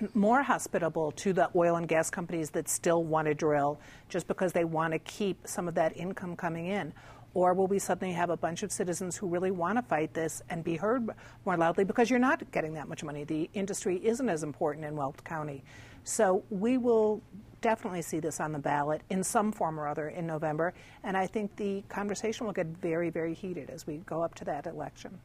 more 0.14 0.42
hospitable 0.42 1.12
to 1.12 1.34
the 1.34 1.50
oil 1.54 1.76
and 1.76 1.86
gas 1.86 2.08
companies 2.08 2.48
that 2.50 2.66
still 2.66 3.04
want 3.04 3.26
to 3.26 3.34
drill 3.34 3.78
just 4.08 4.26
because 4.26 4.54
they 4.54 4.64
want 4.64 4.94
to 4.94 4.98
keep 5.00 5.46
some 5.46 5.68
of 5.68 5.74
that 5.74 5.94
income 5.94 6.34
coming 6.34 6.68
in? 6.68 6.94
Or 7.34 7.52
will 7.52 7.66
we 7.66 7.78
suddenly 7.78 8.14
have 8.14 8.30
a 8.30 8.38
bunch 8.38 8.62
of 8.62 8.72
citizens 8.72 9.14
who 9.14 9.26
really 9.26 9.50
want 9.50 9.76
to 9.76 9.82
fight 9.82 10.14
this 10.14 10.40
and 10.48 10.64
be 10.64 10.76
heard 10.76 11.10
more 11.44 11.58
loudly 11.58 11.84
because 11.84 12.08
you're 12.08 12.18
not 12.18 12.50
getting 12.52 12.72
that 12.72 12.88
much 12.88 13.04
money? 13.04 13.24
The 13.24 13.50
industry 13.52 14.00
isn't 14.02 14.30
as 14.30 14.44
important 14.44 14.86
in 14.86 14.96
Weld 14.96 15.22
County. 15.24 15.62
So 16.04 16.42
we 16.48 16.78
will 16.78 17.22
definitely 17.64 18.02
see 18.02 18.20
this 18.20 18.40
on 18.40 18.52
the 18.52 18.58
ballot 18.58 19.00
in 19.08 19.24
some 19.24 19.50
form 19.50 19.80
or 19.80 19.88
other 19.88 20.10
in 20.10 20.26
November. 20.26 20.74
And 21.02 21.16
I 21.16 21.26
think 21.26 21.56
the 21.56 21.82
conversation 21.88 22.44
will 22.44 22.52
get 22.52 22.66
very, 22.66 23.08
very 23.08 23.32
heated 23.32 23.70
as 23.70 23.86
we 23.86 23.96
go 24.04 24.22
up 24.22 24.34
to 24.34 24.44
that 24.44 24.66
election. 24.66 25.18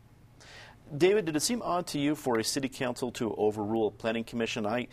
David, 0.98 1.26
did 1.26 1.36
it 1.36 1.42
seem 1.42 1.62
odd 1.62 1.86
to 1.88 2.00
you 2.00 2.16
for 2.16 2.40
a 2.40 2.44
city 2.44 2.70
council 2.70 3.12
to 3.12 3.36
overrule 3.36 3.88
a 3.88 3.92
planning 3.92 4.24
commission? 4.24 4.66
I, 4.66 4.88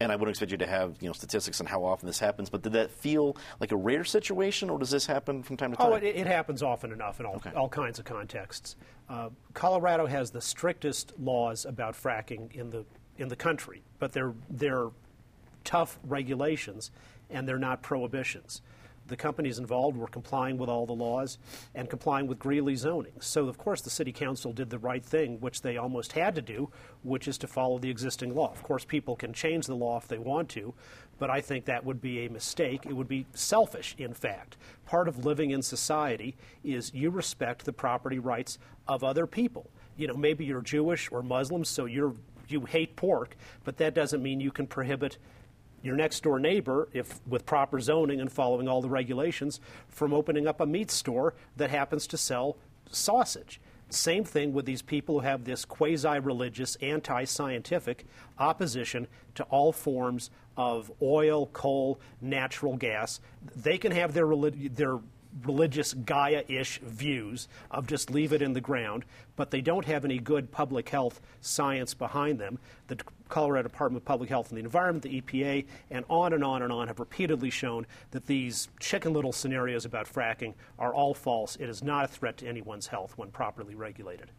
and 0.00 0.10
I 0.10 0.16
wouldn't 0.16 0.30
expect 0.30 0.50
you 0.50 0.58
to 0.58 0.66
have 0.66 0.96
you 1.00 1.06
know 1.08 1.12
statistics 1.12 1.60
on 1.60 1.68
how 1.68 1.84
often 1.84 2.08
this 2.08 2.18
happens, 2.18 2.50
but 2.50 2.62
did 2.62 2.72
that 2.72 2.90
feel 2.90 3.36
like 3.60 3.70
a 3.70 3.76
rare 3.76 4.02
situation, 4.04 4.68
or 4.68 4.78
does 4.80 4.90
this 4.90 5.06
happen 5.06 5.44
from 5.44 5.56
time 5.56 5.70
to 5.70 5.76
time? 5.76 5.92
Oh, 5.92 5.94
it, 5.94 6.02
it 6.02 6.26
happens 6.26 6.64
often 6.64 6.90
enough 6.90 7.20
in 7.20 7.26
all, 7.26 7.36
Okay. 7.36 7.52
all 7.52 7.68
kinds 7.68 8.00
of 8.00 8.04
contexts. 8.06 8.74
Uh, 9.08 9.30
Colorado 9.54 10.06
has 10.06 10.32
the 10.32 10.40
strictest 10.40 11.12
laws 11.18 11.64
about 11.64 11.94
fracking 11.94 12.52
in 12.54 12.70
the 12.70 12.84
in 13.18 13.28
the 13.28 13.36
country, 13.36 13.82
but 14.00 14.12
they're 14.12 14.34
they're 14.50 14.88
tough 15.68 15.98
regulations 16.02 16.90
and 17.28 17.46
they're 17.46 17.58
not 17.58 17.82
prohibitions. 17.82 18.62
The 19.06 19.16
companies 19.16 19.58
involved 19.58 19.98
were 19.98 20.08
complying 20.08 20.56
with 20.56 20.70
all 20.70 20.86
the 20.86 20.94
laws 20.94 21.38
and 21.74 21.90
complying 21.90 22.26
with 22.26 22.38
Greeley 22.38 22.74
zoning. 22.74 23.12
So, 23.20 23.48
of 23.48 23.58
course, 23.58 23.82
the 23.82 23.90
city 23.90 24.10
council 24.10 24.52
did 24.54 24.70
the 24.70 24.78
right 24.78 25.04
thing, 25.04 25.40
which 25.40 25.60
they 25.60 25.76
almost 25.76 26.12
had 26.12 26.34
to 26.36 26.42
do, 26.42 26.70
which 27.02 27.28
is 27.28 27.36
to 27.38 27.46
follow 27.46 27.78
the 27.78 27.90
existing 27.90 28.34
law. 28.34 28.50
Of 28.50 28.62
course, 28.62 28.84
people 28.86 29.14
can 29.14 29.34
change 29.34 29.66
the 29.66 29.74
law 29.74 29.98
if 29.98 30.08
they 30.08 30.18
want 30.18 30.48
to, 30.50 30.72
but 31.18 31.28
I 31.28 31.42
think 31.42 31.66
that 31.66 31.84
would 31.84 32.00
be 32.00 32.24
a 32.24 32.30
mistake. 32.30 32.86
It 32.86 32.94
would 32.94 33.08
be 33.08 33.26
selfish, 33.34 33.94
in 33.98 34.14
fact. 34.14 34.56
Part 34.86 35.06
of 35.06 35.26
living 35.26 35.50
in 35.50 35.60
society 35.60 36.34
is 36.64 36.94
you 36.94 37.10
respect 37.10 37.66
the 37.66 37.74
property 37.74 38.18
rights 38.18 38.58
of 38.86 39.04
other 39.04 39.26
people. 39.26 39.70
You 39.98 40.06
know, 40.06 40.14
maybe 40.14 40.46
you're 40.46 40.62
Jewish 40.62 41.10
or 41.12 41.22
Muslim, 41.22 41.64
so 41.64 41.84
you're 41.84 42.14
you 42.50 42.64
hate 42.64 42.96
pork, 42.96 43.36
but 43.64 43.76
that 43.78 43.94
doesn't 43.94 44.22
mean 44.22 44.40
you 44.40 44.50
can 44.50 44.66
prohibit 44.66 45.18
your 45.82 45.96
next 45.96 46.22
door 46.22 46.38
neighbor, 46.38 46.88
if 46.92 47.20
with 47.26 47.46
proper 47.46 47.80
zoning 47.80 48.20
and 48.20 48.30
following 48.30 48.68
all 48.68 48.82
the 48.82 48.88
regulations, 48.88 49.60
from 49.88 50.12
opening 50.12 50.46
up 50.46 50.60
a 50.60 50.66
meat 50.66 50.90
store 50.90 51.34
that 51.56 51.70
happens 51.70 52.06
to 52.08 52.16
sell 52.16 52.56
sausage. 52.90 53.60
Same 53.90 54.24
thing 54.24 54.52
with 54.52 54.66
these 54.66 54.82
people 54.82 55.20
who 55.20 55.26
have 55.26 55.44
this 55.44 55.64
quasi 55.64 56.18
religious, 56.18 56.76
anti 56.76 57.24
scientific 57.24 58.04
opposition 58.38 59.06
to 59.34 59.44
all 59.44 59.72
forms 59.72 60.30
of 60.56 60.90
oil, 61.00 61.46
coal, 61.46 62.00
natural 62.20 62.76
gas. 62.76 63.20
They 63.56 63.78
can 63.78 63.92
have 63.92 64.12
their, 64.12 64.26
relig- 64.26 64.74
their 64.74 64.98
religious 65.44 65.94
Gaia 65.94 66.44
ish 66.48 66.80
views 66.80 67.48
of 67.70 67.86
just 67.86 68.10
leave 68.10 68.32
it 68.32 68.42
in 68.42 68.52
the 68.52 68.60
ground, 68.60 69.04
but 69.36 69.50
they 69.50 69.60
don't 69.60 69.84
have 69.84 70.04
any 70.04 70.18
good 70.18 70.50
public 70.50 70.88
health 70.88 71.20
science 71.40 71.94
behind 71.94 72.38
them. 72.38 72.58
The 72.88 72.98
Colorado 73.28 73.68
Department 73.68 74.02
of 74.02 74.04
Public 74.06 74.28
Health 74.28 74.50
and 74.50 74.58
the 74.58 74.64
Environment, 74.64 75.02
the 75.02 75.20
EPA, 75.20 75.66
and 75.90 76.04
on 76.08 76.32
and 76.32 76.42
on 76.42 76.62
and 76.62 76.72
on 76.72 76.88
have 76.88 76.98
repeatedly 76.98 77.50
shown 77.50 77.86
that 78.10 78.26
these 78.26 78.68
chicken 78.80 79.12
little 79.12 79.32
scenarios 79.32 79.84
about 79.84 80.06
fracking 80.06 80.54
are 80.78 80.94
all 80.94 81.14
false. 81.14 81.56
It 81.56 81.68
is 81.68 81.82
not 81.82 82.04
a 82.04 82.08
threat 82.08 82.38
to 82.38 82.46
anyone's 82.46 82.86
health 82.86 83.12
when 83.16 83.30
properly 83.30 83.74
regulated. 83.74 84.30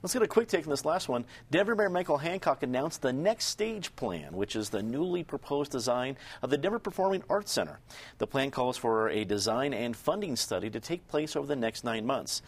Let's 0.00 0.12
get 0.12 0.22
a 0.22 0.28
quick 0.28 0.46
take 0.46 0.64
on 0.64 0.70
this 0.70 0.84
last 0.84 1.08
one. 1.08 1.24
Denver 1.50 1.74
Mayor 1.74 1.90
Michael 1.90 2.18
Hancock 2.18 2.62
announced 2.62 3.02
the 3.02 3.12
Next 3.12 3.46
Stage 3.46 3.94
Plan, 3.96 4.32
which 4.32 4.54
is 4.54 4.70
the 4.70 4.80
newly 4.80 5.24
proposed 5.24 5.72
design 5.72 6.16
of 6.40 6.50
the 6.50 6.56
Denver 6.56 6.78
Performing 6.78 7.24
Arts 7.28 7.50
Center. 7.50 7.80
The 8.18 8.26
plan 8.28 8.52
calls 8.52 8.76
for 8.76 9.08
a 9.08 9.24
design 9.24 9.74
and 9.74 9.96
funding 9.96 10.36
study 10.36 10.70
to 10.70 10.78
take 10.78 11.08
place 11.08 11.34
over 11.34 11.48
the 11.48 11.56
next 11.56 11.82
nine 11.82 12.06
months. 12.06 12.42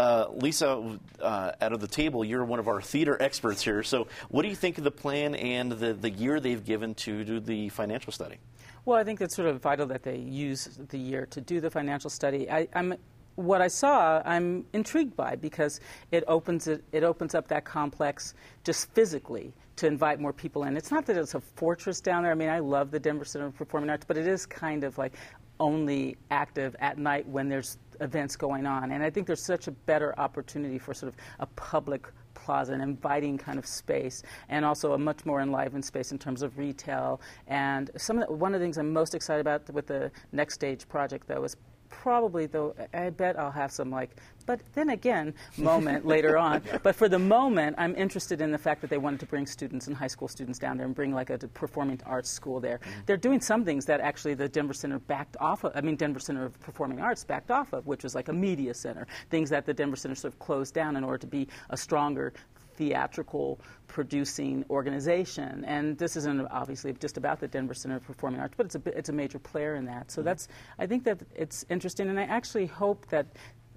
Uh, 0.00 0.26
Lisa, 0.32 0.98
uh, 1.22 1.52
out 1.60 1.72
of 1.72 1.80
the 1.80 1.86
table, 1.86 2.24
you're 2.24 2.44
one 2.44 2.58
of 2.58 2.66
our 2.66 2.82
theater 2.82 3.16
experts 3.22 3.62
here. 3.62 3.84
So, 3.84 4.08
what 4.28 4.42
do 4.42 4.48
you 4.48 4.56
think 4.56 4.76
of 4.76 4.82
the 4.82 4.90
plan 4.90 5.36
and 5.36 5.70
the, 5.70 5.94
the 5.94 6.10
year 6.10 6.40
they've 6.40 6.64
given 6.64 6.96
to 6.96 7.22
do 7.22 7.38
the 7.38 7.68
financial 7.68 8.12
study? 8.12 8.38
Well, 8.84 8.98
I 8.98 9.04
think 9.04 9.20
it's 9.20 9.36
sort 9.36 9.48
of 9.48 9.62
vital 9.62 9.86
that 9.86 10.02
they 10.02 10.16
use 10.16 10.76
the 10.88 10.98
year 10.98 11.26
to 11.26 11.40
do 11.40 11.60
the 11.60 11.70
financial 11.70 12.10
study. 12.10 12.50
I, 12.50 12.66
I'm 12.74 12.96
what 13.36 13.60
I 13.60 13.68
saw, 13.68 14.22
I'm 14.24 14.64
intrigued 14.72 15.16
by 15.16 15.36
because 15.36 15.80
it 16.10 16.24
opens 16.26 16.66
it, 16.66 16.82
it 16.92 17.04
opens 17.04 17.34
up 17.34 17.48
that 17.48 17.64
complex 17.64 18.34
just 18.64 18.90
physically 18.92 19.54
to 19.76 19.86
invite 19.86 20.18
more 20.20 20.32
people 20.32 20.64
in. 20.64 20.76
It's 20.76 20.90
not 20.90 21.06
that 21.06 21.16
it's 21.16 21.34
a 21.34 21.40
fortress 21.40 22.00
down 22.00 22.22
there. 22.22 22.32
I 22.32 22.34
mean, 22.34 22.48
I 22.48 22.58
love 22.58 22.90
the 22.90 22.98
Denver 22.98 23.26
Center 23.26 23.46
of 23.46 23.54
Performing 23.54 23.90
Arts, 23.90 24.06
but 24.06 24.16
it 24.16 24.26
is 24.26 24.46
kind 24.46 24.84
of 24.84 24.96
like 24.96 25.14
only 25.60 26.16
active 26.30 26.76
at 26.80 26.98
night 26.98 27.26
when 27.28 27.48
there's 27.48 27.78
events 28.00 28.36
going 28.36 28.66
on. 28.66 28.90
And 28.90 29.02
I 29.02 29.10
think 29.10 29.26
there's 29.26 29.44
such 29.44 29.68
a 29.68 29.70
better 29.70 30.18
opportunity 30.18 30.78
for 30.78 30.94
sort 30.94 31.12
of 31.12 31.18
a 31.40 31.46
public 31.46 32.06
plaza, 32.34 32.72
an 32.72 32.80
inviting 32.80 33.38
kind 33.38 33.58
of 33.58 33.66
space, 33.66 34.22
and 34.48 34.64
also 34.64 34.92
a 34.92 34.98
much 34.98 35.24
more 35.24 35.40
enlivened 35.40 35.84
space 35.84 36.12
in 36.12 36.18
terms 36.18 36.42
of 36.42 36.56
retail. 36.58 37.20
And 37.46 37.90
some 37.96 38.18
of 38.18 38.28
the, 38.28 38.34
one 38.34 38.54
of 38.54 38.60
the 38.60 38.64
things 38.64 38.78
I'm 38.78 38.92
most 38.92 39.14
excited 39.14 39.40
about 39.40 39.68
with 39.70 39.86
the 39.86 40.10
Next 40.32 40.54
Stage 40.54 40.88
project, 40.88 41.26
though, 41.26 41.44
is 41.44 41.56
probably 41.88 42.46
though 42.46 42.74
I 42.92 43.10
bet 43.10 43.38
I'll 43.38 43.50
have 43.50 43.72
some 43.72 43.90
like 43.90 44.10
but 44.46 44.60
then 44.74 44.90
again 44.90 45.34
moment 45.56 46.06
later 46.06 46.38
on. 46.48 46.62
But 46.82 46.94
for 46.94 47.08
the 47.08 47.18
moment 47.18 47.76
I'm 47.78 47.94
interested 47.96 48.40
in 48.40 48.52
the 48.52 48.58
fact 48.58 48.80
that 48.80 48.90
they 48.90 48.98
wanted 48.98 49.20
to 49.20 49.26
bring 49.26 49.46
students 49.46 49.86
and 49.86 49.96
high 49.96 50.06
school 50.06 50.28
students 50.28 50.58
down 50.58 50.76
there 50.76 50.86
and 50.86 50.94
bring 50.94 51.12
like 51.12 51.30
a 51.30 51.38
performing 51.38 52.00
arts 52.06 52.30
school 52.30 52.60
there. 52.60 52.78
Mm-hmm. 52.78 53.00
they're 53.06 53.16
doing 53.16 53.40
some 53.40 53.64
things 53.64 53.84
that 53.86 54.00
actually 54.00 54.34
the 54.34 54.48
Denver 54.48 54.74
Center 54.74 54.98
backed 54.98 55.36
off 55.40 55.64
of 55.64 55.72
I 55.74 55.80
mean 55.80 55.96
Denver 55.96 56.20
Center 56.20 56.44
of 56.44 56.58
Performing 56.60 57.00
Arts 57.00 57.24
backed 57.24 57.50
off 57.50 57.72
of 57.72 57.86
which 57.86 58.02
was 58.02 58.14
like 58.14 58.28
a 58.28 58.32
media 58.32 58.74
center. 58.74 59.06
Things 59.30 59.50
that 59.50 59.66
the 59.66 59.74
Denver 59.74 59.96
Center 59.96 60.14
sort 60.14 60.32
of 60.32 60.38
closed 60.38 60.74
down 60.74 60.96
in 60.96 61.04
order 61.04 61.18
to 61.18 61.26
be 61.26 61.48
a 61.70 61.76
stronger 61.76 62.32
theatrical 62.76 63.60
producing 63.88 64.64
organization. 64.70 65.64
And 65.64 65.96
this 65.98 66.16
isn't 66.16 66.46
obviously 66.50 66.92
just 66.94 67.16
about 67.16 67.40
the 67.40 67.48
Denver 67.48 67.74
Center 67.74 67.96
of 67.96 68.04
Performing 68.04 68.40
Arts, 68.40 68.54
but 68.56 68.66
it's 68.66 68.74
a, 68.74 68.82
it's 68.98 69.08
a 69.08 69.12
major 69.12 69.38
player 69.38 69.74
in 69.76 69.84
that. 69.86 70.10
So 70.10 70.22
that's, 70.22 70.48
I 70.78 70.86
think 70.86 71.04
that 71.04 71.20
it's 71.34 71.64
interesting, 71.70 72.08
and 72.08 72.18
I 72.18 72.24
actually 72.24 72.66
hope 72.66 73.06
that 73.08 73.26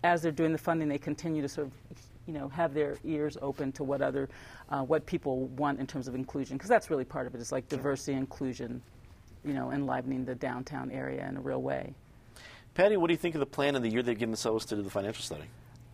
as 0.03 0.21
they're 0.21 0.31
doing 0.31 0.51
the 0.51 0.57
funding, 0.57 0.87
they 0.87 0.97
continue 0.97 1.41
to 1.41 1.49
sort 1.49 1.67
of 1.67 1.73
you 2.29 2.33
know, 2.33 2.47
have 2.49 2.75
their 2.75 2.95
ears 3.03 3.37
open 3.41 3.71
to 3.71 3.83
what 3.83 4.03
other, 4.03 4.29
uh, 4.69 4.83
what 4.83 5.03
people 5.07 5.47
want 5.47 5.79
in 5.79 5.87
terms 5.87 6.07
of 6.07 6.13
inclusion, 6.13 6.57
because 6.57 6.69
that's 6.69 6.91
really 6.91 7.03
part 7.03 7.25
of 7.25 7.33
it. 7.33 7.41
It's 7.41 7.51
like 7.51 7.67
diversity, 7.67 8.13
inclusion, 8.13 8.83
you 9.43 9.53
know, 9.53 9.71
enlivening 9.71 10.25
the 10.25 10.35
downtown 10.35 10.91
area 10.91 11.27
in 11.27 11.37
a 11.37 11.41
real 11.41 11.61
way. 11.61 11.95
Patty, 12.75 12.97
what 12.97 13.07
do 13.07 13.13
you 13.13 13.17
think 13.17 13.33
of 13.33 13.39
the 13.39 13.47
plan 13.47 13.75
and 13.75 13.83
the 13.83 13.89
year 13.89 14.03
they've 14.03 14.17
given 14.17 14.31
themselves 14.31 14.65
to 14.67 14.75
do 14.75 14.83
the 14.83 14.91
financial 14.91 15.23
study? 15.23 15.45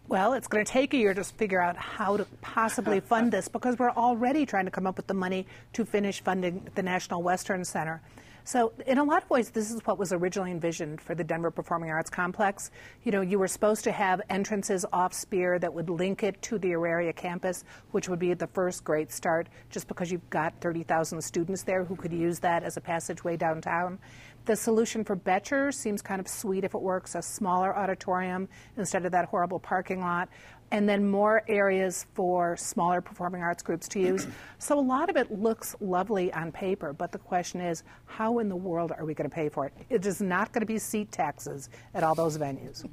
Well, 0.07 0.33
it's 0.33 0.47
going 0.47 0.63
to 0.63 0.71
take 0.71 0.93
a 0.93 0.97
year 0.97 1.15
to 1.15 1.23
figure 1.23 1.59
out 1.59 1.75
how 1.75 2.17
to 2.17 2.25
possibly 2.41 2.99
fund 2.99 3.33
this 3.33 3.47
because 3.47 3.79
we're 3.79 3.89
already 3.89 4.45
trying 4.45 4.65
to 4.65 4.71
come 4.71 4.85
up 4.85 4.97
with 4.97 5.07
the 5.07 5.15
money 5.15 5.47
to 5.73 5.83
finish 5.83 6.21
funding 6.21 6.67
the 6.75 6.83
National 6.83 7.23
Western 7.23 7.65
Center. 7.65 8.01
So, 8.47 8.73
in 8.85 8.99
a 8.99 9.03
lot 9.03 9.23
of 9.23 9.29
ways, 9.31 9.49
this 9.49 9.71
is 9.71 9.81
what 9.87 9.97
was 9.97 10.13
originally 10.13 10.51
envisioned 10.51 11.01
for 11.01 11.15
the 11.15 11.23
Denver 11.23 11.49
Performing 11.49 11.89
Arts 11.89 12.11
Complex. 12.11 12.69
You 13.03 13.11
know, 13.11 13.21
you 13.21 13.39
were 13.39 13.47
supposed 13.47 13.83
to 13.85 13.91
have 13.91 14.21
entrances 14.29 14.85
off 14.93 15.15
Speer 15.15 15.57
that 15.57 15.73
would 15.73 15.89
link 15.89 16.21
it 16.21 16.39
to 16.43 16.59
the 16.59 16.75
Auraria 16.75 17.11
campus, 17.11 17.63
which 17.89 18.07
would 18.07 18.19
be 18.19 18.35
the 18.35 18.45
first 18.45 18.83
great 18.83 19.11
start, 19.11 19.47
just 19.71 19.87
because 19.87 20.11
you've 20.11 20.29
got 20.29 20.53
30,000 20.61 21.23
students 21.23 21.63
there 21.63 21.83
who 21.83 21.95
could 21.95 22.13
use 22.13 22.37
that 22.37 22.61
as 22.61 22.77
a 22.77 22.81
passageway 22.81 23.35
downtown. 23.35 23.97
The 24.45 24.55
solution 24.55 25.03
for 25.03 25.15
Boettcher 25.15 25.73
seems 25.73 26.03
kind 26.03 26.21
of 26.21 26.27
sweet 26.27 26.63
if 26.63 26.75
it 26.75 26.81
works 26.81 27.15
a 27.15 27.21
smaller 27.23 27.75
auditorium 27.75 28.47
instead 28.77 29.03
of 29.03 29.11
that 29.11 29.25
horrible 29.25 29.59
parking 29.59 30.01
lot, 30.01 30.29
and 30.71 30.87
then 30.89 31.07
more 31.09 31.43
areas 31.47 32.05
for 32.13 32.57
smaller 32.57 33.01
performing 33.01 33.41
arts 33.41 33.63
groups 33.63 33.87
to 33.89 33.99
use. 33.99 34.27
so 34.57 34.79
a 34.79 34.81
lot 34.81 35.09
of 35.09 35.17
it 35.17 35.31
looks 35.31 35.75
lovely 35.79 36.33
on 36.33 36.51
paper, 36.51 36.93
but 36.93 37.11
the 37.11 37.17
question 37.17 37.61
is 37.61 37.83
how 38.05 38.39
in 38.39 38.49
the 38.49 38.55
world 38.55 38.91
are 38.97 39.05
we 39.05 39.13
going 39.13 39.29
to 39.29 39.33
pay 39.33 39.49
for 39.49 39.65
it? 39.65 39.73
It 39.89 40.05
is 40.05 40.21
not 40.21 40.51
going 40.51 40.61
to 40.61 40.65
be 40.65 40.79
seat 40.79 41.11
taxes 41.11 41.69
at 41.93 42.03
all 42.03 42.15
those 42.15 42.37
venues. 42.37 42.87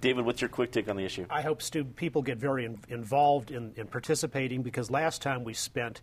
David, 0.00 0.24
what's 0.24 0.40
your 0.40 0.50
quick 0.50 0.72
take 0.72 0.88
on 0.88 0.96
the 0.96 1.04
issue? 1.04 1.26
I 1.30 1.42
hope 1.42 1.62
stu- 1.62 1.84
people 1.84 2.22
get 2.22 2.38
very 2.38 2.64
in- 2.64 2.78
involved 2.88 3.50
in, 3.50 3.72
in 3.76 3.86
participating 3.86 4.62
because 4.62 4.90
last 4.90 5.22
time 5.22 5.44
we 5.44 5.54
spent 5.54 6.00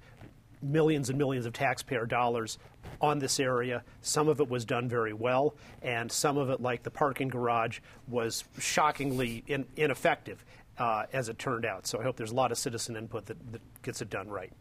millions 0.63 1.09
and 1.09 1.17
millions 1.17 1.45
of 1.45 1.53
taxpayer 1.53 2.05
dollars 2.05 2.59
on 2.99 3.19
this 3.19 3.39
area. 3.39 3.83
Some 4.01 4.27
of 4.27 4.39
it 4.39 4.49
was 4.49 4.63
done 4.63 4.87
very 4.87 5.13
well, 5.13 5.55
and 5.81 6.11
some 6.11 6.37
of 6.37 6.49
it, 6.49 6.61
like 6.61 6.83
the 6.83 6.91
parking 6.91 7.29
garage, 7.29 7.79
was 8.07 8.43
shockingly 8.59 9.43
in- 9.47 9.65
ineffective, 9.75 10.45
uh, 10.81 11.05
as 11.13 11.29
it 11.29 11.37
turned 11.37 11.63
out. 11.63 11.85
So 11.85 11.99
I 11.99 12.03
hope 12.03 12.15
there's 12.15 12.31
a 12.31 12.35
lot 12.35 12.51
of 12.51 12.57
citizen 12.57 12.95
input 12.95 13.27
that, 13.27 13.37
that 13.51 13.61
gets 13.83 14.01
it 14.01 14.09
done 14.09 14.27
right. 14.27 14.51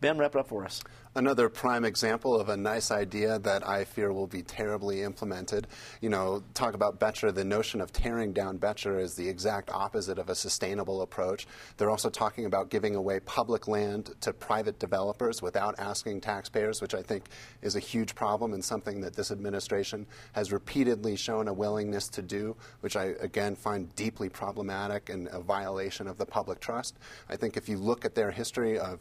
Ben, 0.00 0.18
wrap 0.18 0.34
it 0.34 0.38
up 0.38 0.48
for 0.48 0.64
us. 0.64 0.82
Another 1.14 1.48
prime 1.48 1.84
example 1.84 2.38
of 2.38 2.48
a 2.48 2.56
nice 2.56 2.90
idea 2.90 3.38
that 3.40 3.66
I 3.66 3.84
fear 3.84 4.12
will 4.12 4.26
be 4.26 4.42
terribly 4.42 5.02
implemented. 5.02 5.66
You 6.00 6.10
know, 6.10 6.44
talk 6.54 6.74
about 6.74 7.00
Boettcher. 7.00 7.34
The 7.34 7.44
notion 7.44 7.80
of 7.80 7.92
tearing 7.92 8.32
down 8.32 8.58
Boettcher 8.58 9.00
is 9.00 9.14
the 9.14 9.28
exact 9.28 9.70
opposite 9.70 10.18
of 10.18 10.28
a 10.28 10.34
sustainable 10.34 11.02
approach. 11.02 11.46
They're 11.76 11.90
also 11.90 12.08
talking 12.10 12.44
about 12.44 12.70
giving 12.70 12.94
away 12.94 13.20
public 13.20 13.66
land 13.66 14.14
to 14.20 14.32
private 14.32 14.78
developers 14.78 15.42
without 15.42 15.74
asking 15.78 16.20
taxpayers, 16.20 16.80
which 16.80 16.94
I 16.94 17.02
think 17.02 17.24
is 17.62 17.74
a 17.74 17.80
huge 17.80 18.14
problem 18.14 18.52
and 18.52 18.64
something 18.64 19.00
that 19.00 19.16
this 19.16 19.32
administration 19.32 20.06
has 20.32 20.52
repeatedly 20.52 21.16
shown 21.16 21.48
a 21.48 21.52
willingness 21.52 22.06
to 22.10 22.22
do, 22.22 22.54
which 22.80 22.96
I 22.96 23.14
again 23.20 23.56
find 23.56 23.94
deeply 23.96 24.28
problematic 24.28 25.08
and 25.08 25.28
a 25.32 25.40
violation 25.40 26.06
of 26.06 26.16
the 26.16 26.26
public 26.26 26.60
trust. 26.60 26.96
I 27.28 27.36
think 27.36 27.56
if 27.56 27.68
you 27.68 27.78
look 27.78 28.04
at 28.04 28.14
their 28.14 28.30
history 28.30 28.78
of 28.78 29.00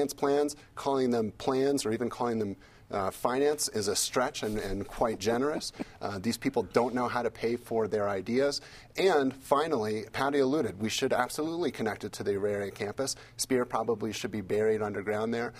finance 0.00 0.14
plans, 0.14 0.56
calling 0.76 1.10
them 1.10 1.30
plans 1.32 1.84
or 1.84 1.92
even 1.92 2.08
calling 2.08 2.38
them 2.38 2.56
uh, 2.90 3.10
finance 3.10 3.68
is 3.68 3.86
a 3.86 3.94
stretch 3.94 4.42
and, 4.42 4.58
and 4.58 4.88
quite 4.88 5.18
generous. 5.20 5.72
Uh, 6.00 6.18
these 6.18 6.38
people 6.38 6.62
don't 6.72 6.94
know 6.94 7.06
how 7.06 7.22
to 7.22 7.30
pay 7.30 7.54
for 7.54 7.86
their 7.86 8.08
ideas. 8.08 8.62
And 8.96 9.34
finally, 9.36 10.06
Patty 10.12 10.38
alluded, 10.38 10.80
we 10.80 10.88
should 10.88 11.12
absolutely 11.12 11.70
connect 11.70 12.02
it 12.02 12.12
to 12.14 12.22
the 12.24 12.34
Auraria 12.34 12.70
campus. 12.70 13.14
Speer 13.36 13.66
probably 13.66 14.12
should 14.12 14.32
be 14.32 14.40
buried 14.40 14.80
underground 14.80 15.34
there. 15.34 15.52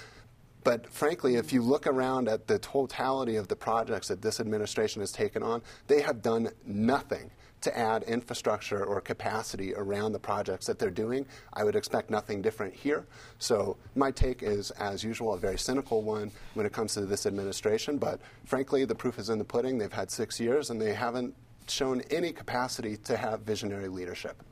But 0.62 0.86
frankly, 0.86 1.36
if 1.36 1.52
you 1.52 1.62
look 1.62 1.86
around 1.86 2.28
at 2.28 2.46
the 2.46 2.58
totality 2.58 3.36
of 3.36 3.48
the 3.48 3.56
projects 3.56 4.08
that 4.08 4.20
this 4.20 4.40
administration 4.40 5.00
has 5.00 5.12
taken 5.12 5.42
on, 5.42 5.62
they 5.86 6.02
have 6.02 6.22
done 6.22 6.50
nothing 6.66 7.30
to 7.62 7.76
add 7.76 8.02
infrastructure 8.04 8.84
or 8.84 9.00
capacity 9.00 9.74
around 9.74 10.12
the 10.12 10.18
projects 10.18 10.66
that 10.66 10.78
they're 10.78 10.90
doing. 10.90 11.26
I 11.52 11.64
would 11.64 11.76
expect 11.76 12.10
nothing 12.10 12.40
different 12.40 12.74
here. 12.74 13.06
So 13.38 13.76
my 13.94 14.10
take 14.10 14.42
is, 14.42 14.70
as 14.72 15.04
usual, 15.04 15.34
a 15.34 15.38
very 15.38 15.58
cynical 15.58 16.02
one 16.02 16.30
when 16.54 16.64
it 16.64 16.72
comes 16.72 16.94
to 16.94 17.04
this 17.06 17.26
administration. 17.26 17.98
But 17.98 18.20
frankly, 18.44 18.84
the 18.84 18.94
proof 18.94 19.18
is 19.18 19.28
in 19.28 19.38
the 19.38 19.44
pudding. 19.44 19.78
They've 19.78 19.92
had 19.92 20.10
six 20.10 20.40
years 20.40 20.70
and 20.70 20.80
they 20.80 20.94
haven't 20.94 21.34
shown 21.68 22.00
any 22.10 22.32
capacity 22.32 22.96
to 22.96 23.16
have 23.16 23.40
visionary 23.42 23.88
leadership. 23.88 24.42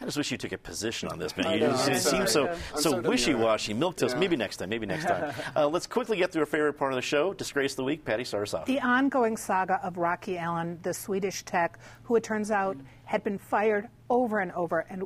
I 0.00 0.04
just 0.04 0.16
wish 0.16 0.30
you 0.30 0.38
took 0.38 0.52
a 0.52 0.58
position 0.58 1.08
on 1.08 1.18
this, 1.18 1.36
man. 1.36 1.52
You 1.54 1.60
know. 1.60 1.70
just- 1.70 1.88
I'm 1.88 1.94
it 1.94 2.00
seems 2.00 2.32
so. 2.32 2.48
I'm 2.48 2.58
so 2.80 2.90
so 2.90 3.00
wishy-washy. 3.00 3.74
Milk 3.74 3.96
toast. 3.96 4.14
Yeah. 4.14 4.20
Maybe 4.20 4.36
next 4.36 4.58
time. 4.58 4.68
Maybe 4.68 4.86
next 4.86 5.04
time. 5.06 5.32
Uh, 5.56 5.66
let's 5.66 5.86
quickly 5.86 6.16
get 6.16 6.30
through 6.30 6.40
our 6.42 6.46
favorite 6.46 6.74
part 6.74 6.92
of 6.92 6.96
the 6.96 7.02
show. 7.02 7.32
Disgrace 7.34 7.72
of 7.72 7.76
the 7.78 7.84
week. 7.84 8.04
Patty, 8.04 8.22
start 8.24 8.44
us 8.44 8.54
off. 8.54 8.66
The 8.66 8.80
ongoing 8.80 9.36
saga 9.36 9.80
of 9.82 9.96
Rocky 9.96 10.38
Allen, 10.38 10.78
the 10.82 10.94
Swedish 10.94 11.42
tech, 11.44 11.78
who 12.04 12.14
it 12.16 12.22
turns 12.22 12.50
out 12.50 12.76
had 13.04 13.24
been 13.24 13.38
fired 13.38 13.88
over 14.08 14.38
and 14.40 14.52
over, 14.52 14.80
and 14.90 15.04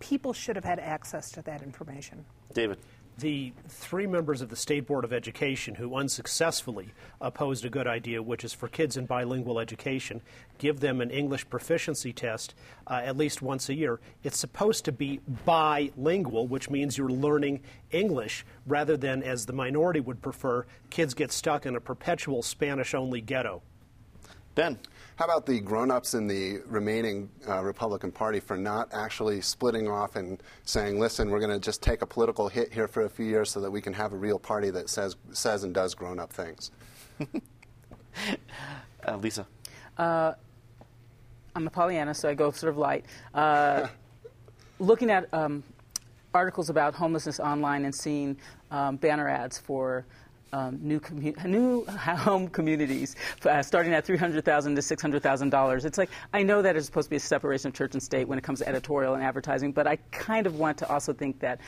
people 0.00 0.32
should 0.32 0.56
have 0.56 0.64
had 0.64 0.78
access 0.78 1.30
to 1.32 1.42
that 1.42 1.62
information. 1.62 2.24
David. 2.52 2.78
The 3.18 3.52
three 3.68 4.06
members 4.06 4.40
of 4.40 4.48
the 4.48 4.56
State 4.56 4.86
Board 4.86 5.04
of 5.04 5.12
Education 5.12 5.76
who 5.76 5.94
unsuccessfully 5.94 6.88
opposed 7.20 7.64
a 7.64 7.70
good 7.70 7.86
idea, 7.86 8.22
which 8.22 8.44
is 8.44 8.52
for 8.52 8.68
kids 8.68 8.96
in 8.96 9.06
bilingual 9.06 9.60
education, 9.60 10.20
give 10.58 10.80
them 10.80 11.00
an 11.00 11.10
English 11.10 11.48
proficiency 11.48 12.12
test 12.12 12.54
uh, 12.86 13.00
at 13.04 13.16
least 13.16 13.40
once 13.42 13.68
a 13.68 13.74
year. 13.74 14.00
It's 14.22 14.38
supposed 14.38 14.84
to 14.86 14.92
be 14.92 15.20
bilingual, 15.44 16.48
which 16.48 16.70
means 16.70 16.98
you're 16.98 17.08
learning 17.08 17.60
English 17.92 18.44
rather 18.66 18.96
than, 18.96 19.22
as 19.22 19.46
the 19.46 19.52
minority 19.52 20.00
would 20.00 20.20
prefer, 20.20 20.66
kids 20.90 21.14
get 21.14 21.30
stuck 21.30 21.66
in 21.66 21.76
a 21.76 21.80
perpetual 21.80 22.42
Spanish 22.42 22.94
only 22.94 23.20
ghetto. 23.20 23.62
Ben. 24.54 24.78
How 25.16 25.26
about 25.26 25.46
the 25.46 25.60
grown-ups 25.60 26.14
in 26.14 26.26
the 26.26 26.58
remaining 26.66 27.30
uh, 27.48 27.62
Republican 27.62 28.10
Party 28.10 28.40
for 28.40 28.56
not 28.56 28.88
actually 28.92 29.40
splitting 29.40 29.88
off 29.88 30.16
and 30.16 30.42
saying, 30.64 30.98
"Listen, 30.98 31.30
we're 31.30 31.38
going 31.38 31.52
to 31.52 31.60
just 31.60 31.82
take 31.82 32.02
a 32.02 32.06
political 32.06 32.48
hit 32.48 32.72
here 32.72 32.88
for 32.88 33.02
a 33.02 33.08
few 33.08 33.26
years 33.26 33.50
so 33.50 33.60
that 33.60 33.70
we 33.70 33.80
can 33.80 33.92
have 33.92 34.12
a 34.12 34.16
real 34.16 34.38
party 34.38 34.70
that 34.70 34.90
says 34.90 35.16
says 35.32 35.62
and 35.62 35.72
does 35.72 35.94
grown-up 35.94 36.32
things." 36.32 36.70
Uh, 39.06 39.16
Lisa. 39.16 39.46
I'm 41.56 41.68
a 41.68 41.70
Pollyanna, 41.70 42.14
so 42.14 42.28
I 42.28 42.34
go 42.34 42.50
sort 42.50 42.70
of 42.70 42.78
light. 42.78 43.04
Uh, 43.32 43.86
looking 44.80 45.08
at 45.08 45.32
um, 45.32 45.62
articles 46.32 46.68
about 46.68 46.94
homelessness 46.94 47.38
online 47.38 47.84
and 47.84 47.94
seeing 47.94 48.36
um, 48.72 48.96
banner 48.96 49.28
ads 49.28 49.58
for 49.58 50.04
um, 50.54 50.78
new 50.80 51.00
commu- 51.00 51.44
new 51.44 51.84
home 51.86 52.46
communities, 52.48 53.16
uh, 53.44 53.60
starting 53.60 53.92
at 53.92 54.04
three 54.04 54.16
hundred 54.16 54.44
thousand 54.44 54.76
to 54.76 54.82
six 54.82 55.02
hundred 55.02 55.22
thousand 55.22 55.50
dollars. 55.50 55.84
It's 55.84 55.98
like 55.98 56.10
I 56.32 56.44
know 56.44 56.62
that 56.62 56.76
it's 56.76 56.86
supposed 56.86 57.06
to 57.06 57.10
be 57.10 57.16
a 57.16 57.20
separation 57.20 57.68
of 57.68 57.74
church 57.74 57.94
and 57.94 58.02
state 58.02 58.28
when 58.28 58.38
it 58.38 58.44
comes 58.44 58.60
to 58.60 58.68
editorial 58.68 59.14
and 59.14 59.22
advertising, 59.22 59.72
but 59.72 59.88
I 59.88 59.96
kind 60.12 60.46
of 60.46 60.56
want 60.56 60.78
to 60.78 60.88
also 60.88 61.12
think 61.12 61.40
that 61.40 61.60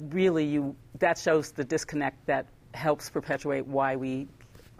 really 0.00 0.44
you 0.44 0.74
that 0.98 1.16
shows 1.16 1.52
the 1.52 1.62
disconnect 1.62 2.26
that 2.26 2.46
helps 2.74 3.08
perpetuate 3.08 3.64
why 3.66 3.94
we 3.94 4.26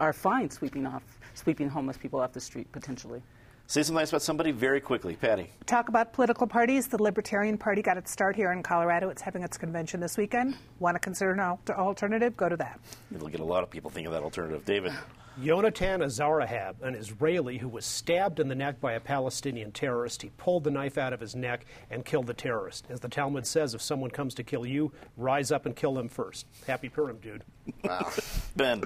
are 0.01 0.11
fine 0.11 0.49
sweeping 0.49 0.85
off 0.85 1.03
sweeping 1.33 1.69
homeless 1.69 1.97
people 1.97 2.19
off 2.19 2.33
the 2.33 2.41
street 2.41 2.69
potentially. 2.73 3.21
Say 3.67 3.81
something 3.81 3.99
nice 3.99 4.09
about 4.09 4.21
somebody 4.21 4.51
very 4.51 4.79
quickly. 4.79 5.15
Patty. 5.15 5.49
Talk 5.65 5.89
about 5.89 6.13
political 6.13 6.45
parties. 6.45 6.87
The 6.87 7.01
Libertarian 7.01 7.57
Party 7.57 7.81
got 7.81 7.97
its 7.97 8.11
start 8.11 8.35
here 8.35 8.51
in 8.51 8.61
Colorado. 8.61 9.09
It's 9.09 9.23
having 9.23 9.41
its 9.41 9.57
convention 9.57 9.99
this 9.99 10.17
weekend. 10.17 10.55
Want 10.77 10.93
to 10.95 10.99
consider 10.99 11.31
an 11.31 11.39
al- 11.39 11.59
alternative? 11.71 12.37
Go 12.37 12.47
to 12.47 12.57
that. 12.57 12.79
It'll 13.13 13.27
get 13.27 13.39
a 13.39 13.45
lot 13.45 13.63
of 13.63 13.71
people 13.71 13.89
thinking 13.89 14.07
of 14.07 14.13
that 14.13 14.21
alternative. 14.21 14.65
David. 14.65 14.93
Yonatan 15.41 15.99
Azarahab, 16.01 16.81
an 16.83 16.95
Israeli 16.95 17.57
who 17.57 17.67
was 17.67 17.85
stabbed 17.85 18.39
in 18.39 18.47
the 18.47 18.55
neck 18.55 18.79
by 18.79 18.93
a 18.93 18.99
Palestinian 18.99 19.71
terrorist, 19.71 20.21
he 20.21 20.29
pulled 20.37 20.63
the 20.63 20.71
knife 20.71 20.97
out 20.97 21.11
of 21.11 21.19
his 21.19 21.35
neck 21.35 21.65
and 21.89 22.05
killed 22.05 22.27
the 22.27 22.33
terrorist. 22.33 22.85
As 22.89 22.99
the 22.99 23.09
Talmud 23.09 23.45
says, 23.47 23.73
if 23.73 23.81
someone 23.81 24.11
comes 24.11 24.35
to 24.35 24.43
kill 24.43 24.65
you, 24.65 24.93
rise 25.17 25.51
up 25.51 25.65
and 25.65 25.75
kill 25.75 25.93
them 25.95 26.07
first. 26.07 26.45
Happy 26.67 26.87
Purim, 26.87 27.17
dude. 27.17 27.43
Wow. 27.83 28.11
Ben. 28.55 28.83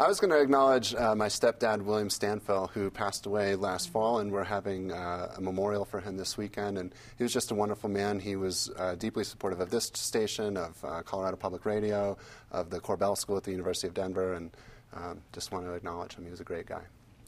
I 0.00 0.08
was 0.08 0.18
going 0.18 0.30
to 0.30 0.40
acknowledge 0.40 0.94
uh, 0.94 1.14
my 1.14 1.26
stepdad, 1.26 1.82
William 1.82 2.08
Stanfell, 2.08 2.70
who 2.70 2.90
passed 2.90 3.26
away 3.26 3.54
last 3.54 3.90
fall, 3.90 4.20
and 4.20 4.32
we're 4.32 4.44
having 4.44 4.90
uh, 4.90 5.34
a 5.36 5.42
memorial 5.42 5.84
for 5.84 6.00
him 6.00 6.16
this 6.16 6.38
weekend. 6.38 6.78
And 6.78 6.94
he 7.18 7.22
was 7.22 7.34
just 7.34 7.50
a 7.50 7.54
wonderful 7.54 7.90
man. 7.90 8.18
He 8.18 8.34
was 8.34 8.70
uh, 8.78 8.94
deeply 8.94 9.24
supportive 9.24 9.60
of 9.60 9.68
this 9.68 9.90
station, 9.92 10.56
of 10.56 10.82
uh, 10.82 11.02
Colorado 11.02 11.36
Public 11.36 11.66
Radio, 11.66 12.16
of 12.50 12.70
the 12.70 12.80
Korbel 12.80 13.14
School 13.14 13.36
at 13.36 13.42
the 13.42 13.50
University 13.50 13.88
of 13.88 13.92
Denver, 13.92 14.32
and 14.32 14.56
um, 14.94 15.20
just 15.34 15.52
want 15.52 15.66
to 15.66 15.72
acknowledge 15.74 16.14
him. 16.14 16.24
He 16.24 16.30
was 16.30 16.40
a 16.40 16.44
great 16.44 16.64
guy. 16.64 16.80